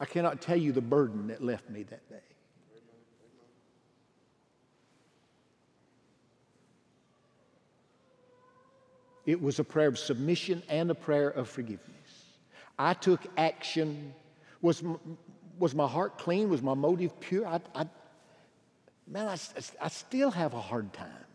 I 0.00 0.06
cannot 0.06 0.40
tell 0.40 0.56
you 0.56 0.72
the 0.72 0.80
burden 0.80 1.28
that 1.28 1.44
left 1.44 1.68
me 1.68 1.82
that 1.82 2.08
day. 2.08 2.16
It 9.26 9.40
was 9.40 9.58
a 9.58 9.64
prayer 9.64 9.88
of 9.88 9.98
submission 9.98 10.62
and 10.70 10.90
a 10.90 10.94
prayer 10.94 11.28
of 11.28 11.48
forgiveness. 11.48 11.84
I 12.78 12.94
took 12.94 13.20
action. 13.36 14.14
Was, 14.62 14.82
was 15.58 15.74
my 15.74 15.86
heart 15.86 16.16
clean? 16.16 16.48
Was 16.48 16.62
my 16.62 16.72
motive 16.72 17.20
pure? 17.20 17.46
I, 17.46 17.60
I, 17.74 17.84
man, 19.06 19.28
I, 19.28 19.36
I 19.82 19.88
still 19.88 20.30
have 20.30 20.54
a 20.54 20.60
hard 20.60 20.92
time. 20.94 21.26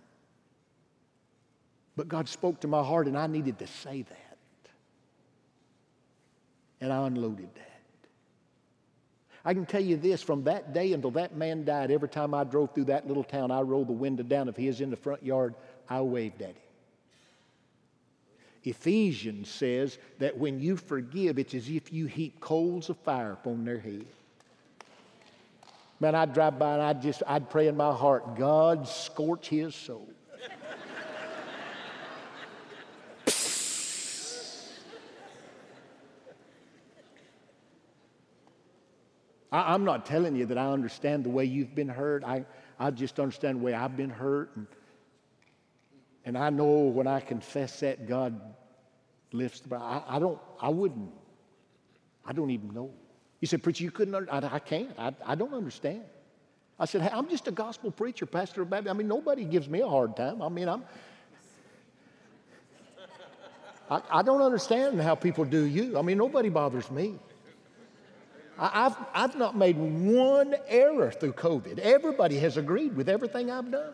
But 1.95 2.07
God 2.09 2.27
spoke 2.27 2.59
to 2.61 2.67
my 2.67 2.83
heart, 2.83 3.07
and 3.07 3.17
I 3.17 3.27
needed 3.27 3.59
to 3.59 3.67
say 3.67 4.01
that. 4.01 4.37
And 6.81 6.91
I 6.91 7.05
unloaded 7.05 7.49
that. 7.55 7.74
I 9.45 9.53
can 9.53 9.67
tell 9.67 9.81
you 9.81 9.95
this 9.95 10.23
from 10.23 10.43
that 10.45 10.73
day 10.73 10.93
until 10.93 11.11
that 11.11 11.37
man 11.37 11.63
died, 11.63 11.91
every 11.91 12.09
time 12.09 12.33
I 12.33 12.43
drove 12.43 12.73
through 12.73 12.85
that 12.85 13.07
little 13.07 13.23
town, 13.23 13.51
I 13.51 13.61
rolled 13.61 13.87
the 13.87 13.93
window 13.93 14.23
down. 14.23 14.49
If 14.49 14.57
he 14.57 14.67
is 14.67 14.81
in 14.81 14.89
the 14.89 14.97
front 14.97 15.23
yard, 15.23 15.53
I 15.87 16.01
waved 16.01 16.41
at 16.41 16.49
him. 16.49 16.55
Ephesians 18.63 19.47
says 19.47 19.99
that 20.17 20.35
when 20.35 20.59
you 20.59 20.75
forgive, 20.75 21.37
it's 21.37 21.53
as 21.53 21.69
if 21.69 21.93
you 21.93 22.07
heap 22.07 22.39
coals 22.39 22.89
of 22.89 22.97
fire 22.97 23.33
upon 23.33 23.63
their 23.63 23.77
head. 23.77 24.07
Man, 25.99 26.15
I'd 26.15 26.33
drive 26.33 26.57
by 26.57 26.73
and 26.73 26.81
I'd 26.81 27.01
just, 27.03 27.21
I'd 27.27 27.49
pray 27.49 27.67
in 27.67 27.77
my 27.77 27.93
heart, 27.93 28.35
God 28.35 28.87
scorch 28.87 29.47
his 29.47 29.75
soul. 29.75 30.09
I, 39.55 39.73
am 39.73 39.85
not 39.85 40.05
telling 40.05 40.35
you 40.35 40.45
that 40.47 40.57
I 40.57 40.67
understand 40.67 41.23
the 41.23 41.29
way 41.29 41.45
you've 41.45 41.75
been 41.75 41.89
hurt. 41.89 42.23
I, 42.23 42.45
I 42.79 42.91
just 42.91 43.19
understand 43.19 43.59
the 43.59 43.63
way 43.63 43.73
I've 43.73 43.95
been 43.95 44.09
hurt. 44.09 44.55
And 44.55 44.67
and 46.25 46.35
I 46.37 46.49
know 46.49 46.71
when 46.71 47.05
I 47.05 47.19
confess 47.19 47.79
that, 47.81 48.07
God 48.07 48.41
lifts 49.31 49.59
the 49.59 49.75
I, 49.75 50.01
I 50.07 50.19
don't, 50.19 50.39
I 50.59 50.69
wouldn't, 50.69 51.11
I 52.25 52.33
don't 52.33 52.49
even 52.49 52.73
know. 52.73 52.89
You 53.39 53.47
said, 53.47 53.61
Preacher, 53.61 53.83
you 53.83 53.91
couldn't, 53.91 54.27
I, 54.29 54.49
I 54.53 54.59
can't. 54.59 54.89
I, 54.97 55.13
I 55.23 55.35
don't 55.35 55.53
understand. 55.53 56.01
I 56.79 56.85
said, 56.85 57.03
hey, 57.03 57.09
I'm 57.13 57.29
just 57.29 57.47
a 57.47 57.51
gospel 57.51 57.91
preacher, 57.91 58.25
pastor 58.25 58.63
of 58.63 58.69
Baptist. 58.69 58.93
I 58.93 58.97
mean, 58.97 59.07
nobody 59.07 59.45
gives 59.45 59.69
me 59.69 59.79
a 59.81 59.87
hard 59.87 60.17
time. 60.17 60.41
I 60.41 60.49
mean, 60.49 60.67
I'm, 60.67 60.83
I, 63.89 64.01
I 64.11 64.21
don't 64.23 64.41
understand 64.41 64.99
how 64.99 65.15
people 65.15 65.45
do 65.45 65.63
you. 65.63 65.97
I 65.97 66.01
mean, 66.01 66.17
nobody 66.17 66.49
bothers 66.49 66.89
me. 66.91 67.15
I, 68.57 68.83
have 68.83 69.07
I've 69.13 69.35
not 69.35 69.57
made 69.57 69.77
one 69.77 70.55
error 70.67 71.11
through 71.11 71.33
COVID. 71.33 71.79
Everybody 71.79 72.37
has 72.39 72.57
agreed 72.57 72.95
with 72.95 73.09
everything 73.09 73.51
I've 73.51 73.69
done. 73.69 73.93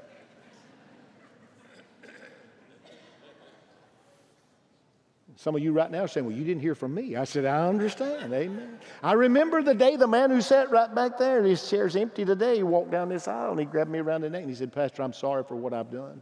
Some 5.41 5.56
of 5.56 5.63
you 5.63 5.71
right 5.71 5.89
now 5.89 6.04
are 6.04 6.08
saying, 6.08 6.28
Well, 6.28 6.36
you 6.36 6.43
didn't 6.43 6.62
hear 6.62 6.76
from 6.76 6.93
me. 6.93 7.15
I 7.15 7.24
said, 7.24 7.45
I 7.45 7.67
understand. 7.67 8.32
Amen. 8.32 8.78
I 9.02 9.13
remember 9.13 9.63
the 9.63 9.74
day 9.74 9.95
the 9.95 10.06
man 10.06 10.30
who 10.30 10.39
sat 10.39 10.69
right 10.69 10.93
back 10.93 11.17
there 11.17 11.39
and 11.39 11.47
his 11.47 11.67
chair's 11.67 11.95
empty 11.95 12.24
today, 12.24 12.58
he 12.58 12.63
walked 12.63 12.91
down 12.91 13.10
this 13.10 13.28
aisle 13.28 13.50
and 13.50 13.60
he 13.60 13.65
grabbed 13.65 13.89
me 13.89 13.97
around 13.97 14.21
the 14.21 14.30
neck 14.30 14.41
and 14.41 14.50
he 14.52 14.56
said, 14.56 14.71
Pastor, 14.71 15.02
I'm 15.02 15.13
sorry 15.13 15.43
for 15.43 15.56
what 15.56 15.74
I've 15.74 15.89
done. 15.89 16.21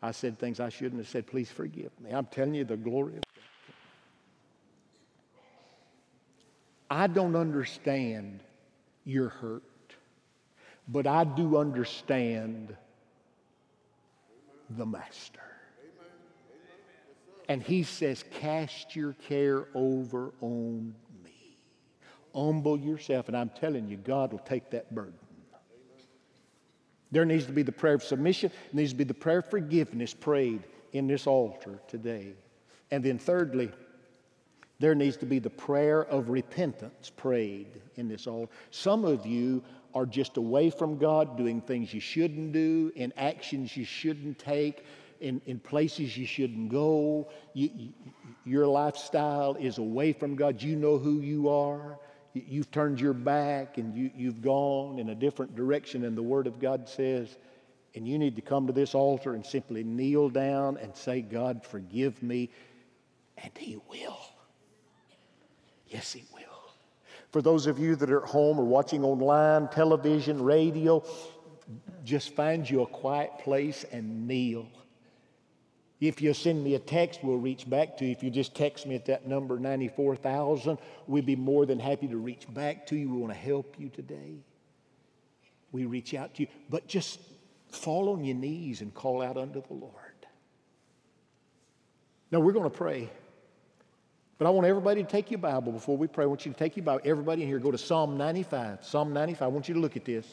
I 0.00 0.10
said 0.10 0.38
things 0.38 0.58
I 0.58 0.70
shouldn't 0.70 1.02
have 1.02 1.08
said. 1.08 1.26
Please 1.26 1.50
forgive 1.50 1.90
me. 2.00 2.12
I'm 2.12 2.24
telling 2.24 2.54
you 2.54 2.64
the 2.64 2.78
glory 2.78 3.16
of 3.16 3.22
God. 3.34 3.42
I 6.90 7.06
don't 7.06 7.36
understand 7.36 8.42
your 9.04 9.28
hurt, 9.28 9.62
but 10.88 11.06
I 11.06 11.24
do 11.24 11.56
understand 11.56 12.76
the 14.70 14.86
Master. 14.86 15.40
And 17.48 17.62
he 17.62 17.82
says, 17.82 18.24
Cast 18.30 18.96
your 18.96 19.12
care 19.14 19.66
over 19.74 20.32
on 20.40 20.94
me. 21.24 21.56
Humble 22.34 22.78
yourself. 22.78 23.28
And 23.28 23.36
I'm 23.36 23.50
telling 23.50 23.88
you, 23.88 23.96
God 23.96 24.32
will 24.32 24.40
take 24.40 24.70
that 24.70 24.92
burden. 24.94 25.14
There 27.12 27.24
needs 27.24 27.46
to 27.46 27.52
be 27.52 27.62
the 27.62 27.72
prayer 27.72 27.94
of 27.94 28.02
submission, 28.02 28.50
needs 28.72 28.90
to 28.90 28.96
be 28.96 29.04
the 29.04 29.14
prayer 29.14 29.38
of 29.38 29.48
forgiveness 29.48 30.12
prayed 30.12 30.64
in 30.92 31.06
this 31.06 31.26
altar 31.26 31.78
today. 31.86 32.34
And 32.90 33.04
then, 33.04 33.18
thirdly, 33.18 33.70
there 34.78 34.94
needs 34.94 35.16
to 35.18 35.26
be 35.26 35.38
the 35.38 35.50
prayer 35.50 36.04
of 36.04 36.28
repentance 36.28 37.10
prayed 37.16 37.80
in 37.96 38.08
this 38.08 38.26
altar. 38.26 38.52
Some 38.70 39.04
of 39.04 39.24
you 39.26 39.62
are 39.94 40.06
just 40.06 40.36
away 40.36 40.68
from 40.68 40.98
God, 40.98 41.38
doing 41.38 41.60
things 41.62 41.94
you 41.94 42.00
shouldn't 42.00 42.52
do, 42.52 42.92
in 42.94 43.12
actions 43.16 43.76
you 43.76 43.84
shouldn't 43.84 44.38
take 44.38 44.84
in, 45.20 45.40
in 45.46 45.58
places 45.58 46.16
you 46.16 46.26
shouldn't 46.26 46.70
go. 46.70 47.28
You, 47.54 47.70
you, 47.74 47.92
your 48.44 48.66
lifestyle 48.66 49.54
is 49.54 49.78
away 49.78 50.12
from 50.12 50.36
God. 50.36 50.62
You 50.62 50.76
know 50.76 50.98
who 50.98 51.20
you 51.20 51.48
are. 51.48 51.98
You've 52.34 52.70
turned 52.70 53.00
your 53.00 53.14
back 53.14 53.78
and 53.78 53.94
you, 53.96 54.10
you've 54.14 54.42
gone 54.42 54.98
in 54.98 55.08
a 55.08 55.14
different 55.14 55.56
direction 55.56 56.02
than 56.02 56.14
the 56.14 56.22
Word 56.22 56.46
of 56.46 56.58
God 56.58 56.88
says. 56.88 57.36
And 57.94 58.06
you 58.06 58.18
need 58.18 58.36
to 58.36 58.42
come 58.42 58.66
to 58.66 58.74
this 58.74 58.94
altar 58.94 59.34
and 59.34 59.44
simply 59.44 59.82
kneel 59.82 60.28
down 60.28 60.76
and 60.76 60.94
say, 60.94 61.22
God, 61.22 61.64
forgive 61.64 62.22
me. 62.22 62.50
And 63.38 63.50
He 63.56 63.78
will. 63.88 64.18
Yes, 65.96 66.12
He 66.12 66.24
will. 66.34 66.42
For 67.30 67.40
those 67.40 67.66
of 67.66 67.78
you 67.78 67.96
that 67.96 68.10
are 68.10 68.22
at 68.22 68.28
home 68.28 68.60
or 68.60 68.64
watching 68.64 69.02
online, 69.02 69.68
television, 69.68 70.42
radio, 70.42 71.02
just 72.04 72.34
find 72.34 72.68
you 72.68 72.82
a 72.82 72.86
quiet 72.86 73.30
place 73.38 73.86
and 73.90 74.28
kneel. 74.28 74.66
If 75.98 76.20
you 76.20 76.34
send 76.34 76.62
me 76.62 76.74
a 76.74 76.78
text, 76.78 77.20
we'll 77.22 77.38
reach 77.38 77.68
back 77.68 77.96
to 77.96 78.04
you. 78.04 78.10
If 78.12 78.22
you 78.22 78.28
just 78.28 78.54
text 78.54 78.86
me 78.86 78.94
at 78.94 79.06
that 79.06 79.26
number, 79.26 79.58
94,000, 79.58 80.76
we'd 81.06 81.24
be 81.24 81.34
more 81.34 81.64
than 81.64 81.78
happy 81.78 82.08
to 82.08 82.18
reach 82.18 82.46
back 82.52 82.86
to 82.88 82.96
you. 82.96 83.10
We 83.10 83.16
want 83.16 83.32
to 83.32 83.38
help 83.38 83.76
you 83.78 83.88
today. 83.88 84.34
We 85.72 85.86
reach 85.86 86.12
out 86.12 86.34
to 86.34 86.42
you. 86.42 86.48
But 86.68 86.86
just 86.86 87.20
fall 87.70 88.10
on 88.10 88.22
your 88.22 88.36
knees 88.36 88.82
and 88.82 88.92
call 88.92 89.22
out 89.22 89.38
unto 89.38 89.62
the 89.62 89.72
Lord. 89.72 89.94
Now, 92.30 92.40
we're 92.40 92.52
going 92.52 92.70
to 92.70 92.76
pray. 92.76 93.08
But 94.38 94.46
I 94.46 94.50
want 94.50 94.66
everybody 94.66 95.02
to 95.02 95.08
take 95.08 95.30
your 95.30 95.38
Bible 95.38 95.72
before 95.72 95.96
we 95.96 96.06
pray. 96.06 96.24
I 96.24 96.26
want 96.26 96.44
you 96.44 96.52
to 96.52 96.58
take 96.58 96.76
your 96.76 96.84
Bible. 96.84 97.00
Everybody 97.04 97.42
in 97.42 97.48
here, 97.48 97.58
go 97.58 97.70
to 97.70 97.78
Psalm 97.78 98.18
95. 98.18 98.84
Psalm 98.84 99.12
95. 99.12 99.42
I 99.42 99.46
want 99.46 99.68
you 99.68 99.74
to 99.74 99.80
look 99.80 99.96
at 99.96 100.04
this. 100.04 100.26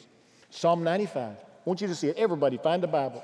Psalm 0.49 0.83
95. 0.83 1.15
I 1.15 1.35
want 1.63 1.79
you 1.79 1.87
to 1.87 1.95
see 1.95 2.07
it. 2.07 2.17
Everybody, 2.17 2.57
find 2.57 2.83
a 2.83 2.87
Bible. 2.87 3.23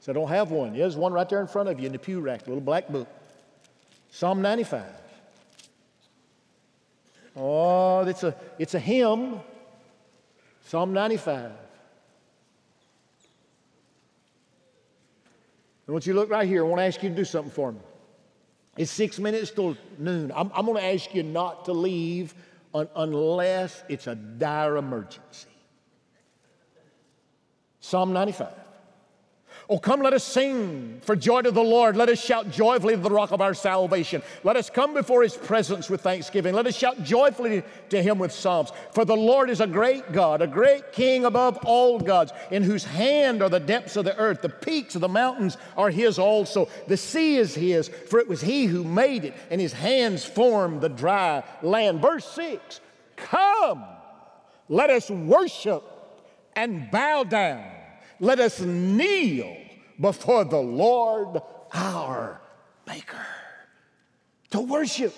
So 0.00 0.10
I 0.10 0.14
don't 0.14 0.28
have 0.28 0.50
one. 0.50 0.76
There's 0.76 0.96
one 0.96 1.12
right 1.12 1.28
there 1.28 1.40
in 1.40 1.46
front 1.46 1.68
of 1.68 1.78
you 1.78 1.86
in 1.86 1.92
the 1.92 1.98
pew 1.98 2.20
rack, 2.20 2.48
little 2.48 2.60
black 2.60 2.88
book. 2.88 3.06
Psalm 4.10 4.42
95. 4.42 4.84
Oh, 7.36 8.00
it's 8.00 8.24
a, 8.24 8.34
it's 8.58 8.74
a 8.74 8.80
hymn. 8.80 9.40
Psalm 10.66 10.92
95. 10.92 11.52
I 15.88 15.92
want 15.92 16.06
you 16.06 16.12
to 16.14 16.18
look 16.18 16.30
right 16.30 16.48
here. 16.48 16.64
I 16.64 16.68
want 16.68 16.80
to 16.80 16.84
ask 16.84 17.02
you 17.02 17.08
to 17.10 17.14
do 17.14 17.24
something 17.24 17.52
for 17.52 17.70
me. 17.70 17.78
It's 18.76 18.90
six 18.90 19.18
minutes 19.18 19.50
till 19.50 19.76
noon. 19.98 20.32
I'm, 20.34 20.50
I'm 20.54 20.64
going 20.66 20.78
to 20.78 20.84
ask 20.84 21.14
you 21.14 21.22
not 21.22 21.66
to 21.66 21.72
leave 21.72 22.34
un, 22.74 22.88
unless 22.96 23.82
it's 23.88 24.06
a 24.06 24.14
dire 24.14 24.76
emergency. 24.76 25.48
Psalm 27.80 28.12
95. 28.12 28.61
Oh, 29.68 29.78
come, 29.78 30.00
let 30.02 30.12
us 30.12 30.24
sing 30.24 31.00
for 31.02 31.14
joy 31.14 31.42
to 31.42 31.50
the 31.50 31.62
Lord. 31.62 31.96
Let 31.96 32.08
us 32.08 32.20
shout 32.20 32.50
joyfully 32.50 32.96
to 32.96 33.00
the 33.00 33.10
rock 33.10 33.30
of 33.30 33.40
our 33.40 33.54
salvation. 33.54 34.20
Let 34.42 34.56
us 34.56 34.68
come 34.68 34.92
before 34.92 35.22
his 35.22 35.36
presence 35.36 35.88
with 35.88 36.00
thanksgiving. 36.00 36.54
Let 36.54 36.66
us 36.66 36.76
shout 36.76 37.02
joyfully 37.04 37.62
to 37.90 38.02
him 38.02 38.18
with 38.18 38.32
psalms. 38.32 38.72
For 38.92 39.04
the 39.04 39.16
Lord 39.16 39.50
is 39.50 39.60
a 39.60 39.66
great 39.66 40.12
God, 40.12 40.42
a 40.42 40.46
great 40.46 40.92
king 40.92 41.24
above 41.24 41.58
all 41.64 42.00
gods, 42.00 42.32
in 42.50 42.64
whose 42.64 42.84
hand 42.84 43.40
are 43.40 43.48
the 43.48 43.60
depths 43.60 43.96
of 43.96 44.04
the 44.04 44.16
earth. 44.16 44.42
The 44.42 44.48
peaks 44.48 44.96
of 44.96 45.00
the 45.00 45.08
mountains 45.08 45.56
are 45.76 45.90
his 45.90 46.18
also. 46.18 46.68
The 46.88 46.96
sea 46.96 47.36
is 47.36 47.54
his, 47.54 47.88
for 47.88 48.18
it 48.18 48.28
was 48.28 48.40
he 48.40 48.66
who 48.66 48.82
made 48.82 49.24
it, 49.24 49.34
and 49.50 49.60
his 49.60 49.72
hands 49.72 50.24
formed 50.24 50.80
the 50.80 50.88
dry 50.88 51.44
land. 51.62 52.02
Verse 52.02 52.26
6 52.32 52.80
Come, 53.16 53.84
let 54.68 54.90
us 54.90 55.08
worship 55.08 55.84
and 56.56 56.90
bow 56.90 57.24
down. 57.24 57.81
Let 58.20 58.40
us 58.40 58.60
kneel 58.60 59.56
before 60.00 60.44
the 60.44 60.60
Lord 60.60 61.40
our 61.72 62.40
Maker. 62.86 63.26
To 64.50 64.60
worship. 64.60 65.14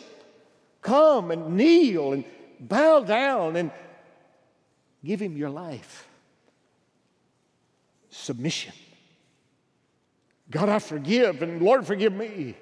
Come 0.82 1.30
and 1.30 1.56
kneel 1.56 2.12
and 2.12 2.24
bow 2.60 3.00
down 3.00 3.56
and 3.56 3.70
give 5.04 5.20
Him 5.20 5.36
your 5.36 5.50
life. 5.50 6.06
Submission. 8.10 8.74
God, 10.50 10.68
I 10.68 10.78
forgive, 10.78 11.42
and 11.42 11.62
Lord, 11.62 11.86
forgive 11.86 12.12
me. 12.12 12.54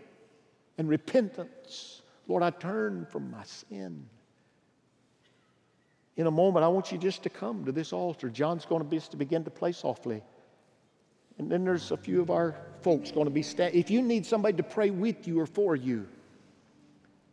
And 0.79 0.89
repentance. 0.89 2.01
Lord, 2.27 2.43
I 2.43 2.51
turn 2.51 3.07
from 3.11 3.31
my 3.31 3.43
sin. 3.45 4.07
In 6.17 6.27
a 6.27 6.31
moment, 6.31 6.65
I 6.65 6.69
want 6.69 6.93
you 6.93 6.99
just 6.99 7.23
to 7.23 7.31
come 7.31 7.65
to 7.65 7.73
this 7.73 7.93
altar. 7.93 8.29
John's 8.29 8.67
going 8.67 8.83
to, 8.83 8.89
be, 8.89 9.01
to 9.01 9.17
begin 9.17 9.45
to 9.45 9.51
play 9.51 9.73
softly. 9.73 10.23
And 11.39 11.51
then 11.51 11.65
there's 11.65 11.91
a 11.91 11.97
few 11.97 12.21
of 12.21 12.31
our 12.31 12.55
folks 12.83 13.11
going 13.11 13.25
to 13.25 13.31
be 13.31 13.43
standing. 13.43 13.81
If 13.81 13.91
you 13.91 14.03
need 14.03 14.27
somebody 14.27 14.57
to 14.59 14.63
pray 14.63 14.91
with 14.91 15.27
you 15.27 15.41
or 15.41 15.47
for 15.47 15.75
you, 15.75 16.07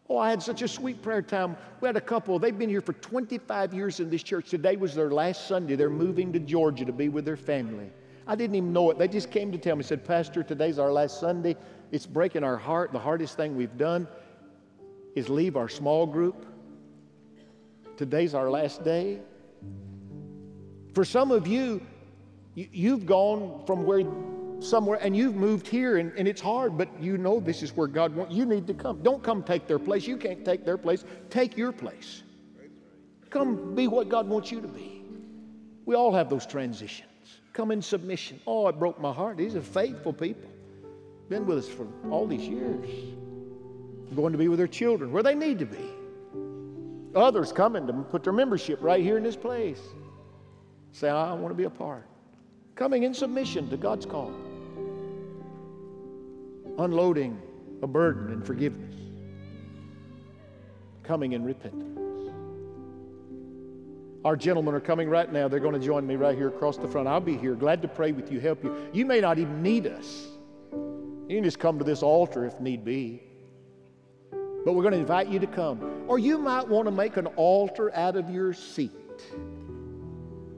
oh, 0.08 0.18
I 0.18 0.30
had 0.30 0.42
such 0.42 0.62
a 0.62 0.68
sweet 0.68 1.02
prayer 1.02 1.22
time. 1.22 1.58
We 1.82 1.88
had 1.88 1.98
a 1.98 2.02
couple, 2.02 2.40
they've 2.40 2.58
been 2.58 2.70
here 2.70 2.82
for 2.82 2.94
25 2.94 3.74
years 3.74 4.00
in 4.00 4.10
this 4.10 4.24
church. 4.24 4.50
Today 4.50 4.78
was 4.78 4.96
their 4.96 5.12
last 5.12 5.48
Sunday. 5.48 5.76
They're 5.76 5.90
moving 5.90 6.32
to 6.34 6.40
Georgia 6.40 6.86
to 6.86 6.94
be 6.94 7.10
with 7.10 7.26
their 7.26 7.38
family. 7.38 7.92
I 8.26 8.36
didn't 8.36 8.56
even 8.56 8.72
know 8.72 8.92
it. 8.92 8.98
They 8.98 9.08
just 9.10 9.32
came 9.32 9.52
to 9.52 9.58
tell 9.58 9.76
me, 9.76 9.84
said, 9.84 10.06
Pastor, 10.06 10.42
today's 10.44 10.80
our 10.80 10.92
last 10.92 11.20
Sunday. 11.20 11.58
It's 11.92 12.06
breaking 12.06 12.44
our 12.44 12.58
heart. 12.58 12.94
The 12.94 13.00
hardest 13.00 13.36
thing 13.36 13.58
we've 13.58 13.78
done 13.78 14.08
is 15.16 15.28
leave 15.30 15.58
our 15.58 15.68
small 15.68 16.06
group 16.06 16.46
Today's 18.00 18.34
our 18.34 18.50
last 18.50 18.86
day. 18.86 19.20
For 20.94 21.04
some 21.04 21.32
of 21.34 21.48
you, 21.48 21.86
you've 22.56 23.06
gone 23.06 23.62
from 23.68 23.84
where 23.84 24.06
somewhere 24.62 25.00
and 25.02 25.18
you've 25.18 25.36
moved 25.36 25.68
here 25.68 25.98
and, 25.98 26.14
and 26.18 26.26
it's 26.26 26.40
hard, 26.40 26.78
but 26.78 26.88
you 27.02 27.18
know 27.18 27.42
this 27.42 27.62
is 27.62 27.76
where 27.76 27.88
God 27.88 28.16
wants 28.16 28.34
you 28.34 28.46
need 28.46 28.68
to 28.68 28.74
come. 28.74 29.04
Don't 29.04 29.22
come 29.22 29.44
take 29.44 29.68
their 29.68 29.80
place. 29.80 30.08
You 30.08 30.16
can't 30.16 30.46
take 30.46 30.64
their 30.64 30.78
place. 30.78 31.04
Take 31.30 31.58
your 31.58 31.74
place. 31.74 32.24
Come 33.32 33.76
be 33.76 33.90
what 33.90 34.08
God 34.08 34.30
wants 34.30 34.50
you 34.50 34.62
to 34.62 34.68
be. 34.70 35.04
We 35.86 35.94
all 35.94 36.14
have 36.14 36.30
those 36.30 36.46
transitions. 36.46 37.10
Come 37.52 37.70
in 37.70 37.82
submission. 37.82 38.40
Oh, 38.48 38.70
it 38.70 38.80
broke 38.80 39.02
my 39.02 39.12
heart. 39.12 39.36
These 39.36 39.58
are 39.58 39.62
faithful 39.62 40.14
people. 40.14 40.50
Been 41.28 41.46
with 41.46 41.58
us 41.58 41.68
for 41.68 41.86
all 42.10 42.26
these 42.26 42.48
years. 42.48 42.88
Going 44.16 44.32
to 44.32 44.38
be 44.38 44.48
with 44.48 44.58
their 44.58 44.68
children 44.68 45.12
where 45.12 45.22
they 45.22 45.36
need 45.36 45.60
to 45.60 45.66
be. 45.66 45.99
Others 47.16 47.52
coming 47.52 47.88
to 47.88 47.94
put 47.94 48.24
their 48.24 48.34
membership 48.34 48.80
right 48.82 49.02
here 49.02 49.18
in 49.18 49.24
this 49.24 49.36
place. 49.36 49.80
Say, 50.92 51.10
I 51.10 51.34
want 51.34 51.50
to 51.50 51.56
be 51.56 51.64
a 51.64 51.70
part. 51.70 52.06
Coming 52.76 53.04
in 53.04 53.14
submission 53.14 53.70
to 53.70 53.78
God's 53.78 54.06
call. 54.06 54.34
Unloading 56.78 57.42
a 57.82 57.88
burden 57.88 58.32
and 58.32 58.46
forgiveness. 58.46 58.96
Coming 61.04 61.34
in 61.34 61.44
repentance. 61.44 62.00
Our 64.26 64.36
gentlemen 64.36 64.74
are 64.76 64.82
coming 64.82 65.10
right 65.10 65.32
now. 65.32 65.48
They're 65.48 65.60
going 65.60 65.80
to 65.80 65.86
join 65.86 66.06
me 66.06 66.16
right 66.16 66.36
here 66.36 66.50
across 66.50 66.78
the 66.78 66.88
front. 66.88 67.08
I'll 67.08 67.22
be 67.22 67.38
here, 67.38 67.56
glad 67.56 67.82
to 67.82 67.88
pray 67.88 68.12
with 68.12 68.32
you, 68.32 68.40
help 68.40 68.64
you. 68.64 68.76
You 68.92 69.06
may 69.06 69.22
not 69.22 69.40
even 69.40 69.64
need 69.64 69.88
us. 69.88 70.28
You 70.72 71.38
can 71.38 71.44
just 71.44 71.60
come 71.60 71.78
to 71.80 71.86
this 71.86 72.04
altar 72.04 72.46
if 72.46 72.60
need 72.60 72.84
be. 72.84 73.24
But 74.66 74.74
we're 74.74 74.84
going 74.84 74.94
to 74.94 75.00
invite 75.00 75.30
you 75.30 75.40
to 75.40 75.48
come. 75.48 76.04
Or 76.08 76.20
you 76.20 76.38
might 76.38 76.68
want 76.68 76.86
to 76.88 76.92
make 76.92 77.18
an 77.18 77.28
altar 77.28 77.96
out 77.96 78.16
of 78.16 78.30
your 78.30 78.54
seat. 78.54 78.92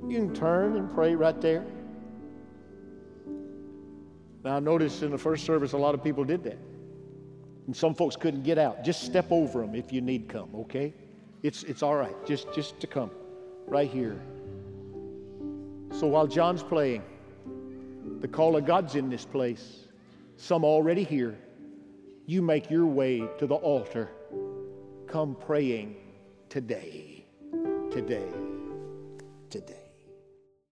You 0.07 0.17
can 0.17 0.33
turn 0.33 0.75
and 0.75 0.93
pray 0.93 1.15
right 1.15 1.39
there. 1.39 1.65
Now, 4.43 4.57
I 4.57 4.59
noticed 4.59 5.03
in 5.03 5.11
the 5.11 5.17
first 5.17 5.45
service 5.45 5.73
a 5.73 5.77
lot 5.77 5.93
of 5.93 6.03
people 6.03 6.23
did 6.23 6.43
that. 6.45 6.57
And 7.67 7.75
some 7.75 7.93
folks 7.93 8.15
couldn't 8.15 8.43
get 8.43 8.57
out. 8.57 8.83
Just 8.83 9.03
step 9.03 9.27
over 9.29 9.61
them 9.61 9.75
if 9.75 9.93
you 9.93 10.01
need 10.01 10.27
come, 10.27 10.49
okay? 10.55 10.93
It's, 11.43 11.63
it's 11.63 11.83
all 11.83 11.95
right. 11.95 12.15
Just, 12.25 12.51
just 12.53 12.79
to 12.79 12.87
come 12.87 13.11
right 13.67 13.89
here. 13.89 14.19
So 15.91 16.07
while 16.07 16.25
John's 16.25 16.63
playing, 16.63 17.03
the 18.19 18.27
call 18.27 18.55
of 18.55 18.65
God's 18.65 18.95
in 18.95 19.09
this 19.09 19.25
place. 19.25 19.85
Some 20.37 20.63
already 20.63 21.03
here 21.03 21.37
you 22.31 22.41
make 22.41 22.71
your 22.71 22.85
way 22.85 23.27
to 23.37 23.45
the 23.45 23.55
altar. 23.55 24.09
Come 25.05 25.35
praying 25.35 25.97
today, 26.47 27.25
today, 27.91 28.31
today. 29.49 29.80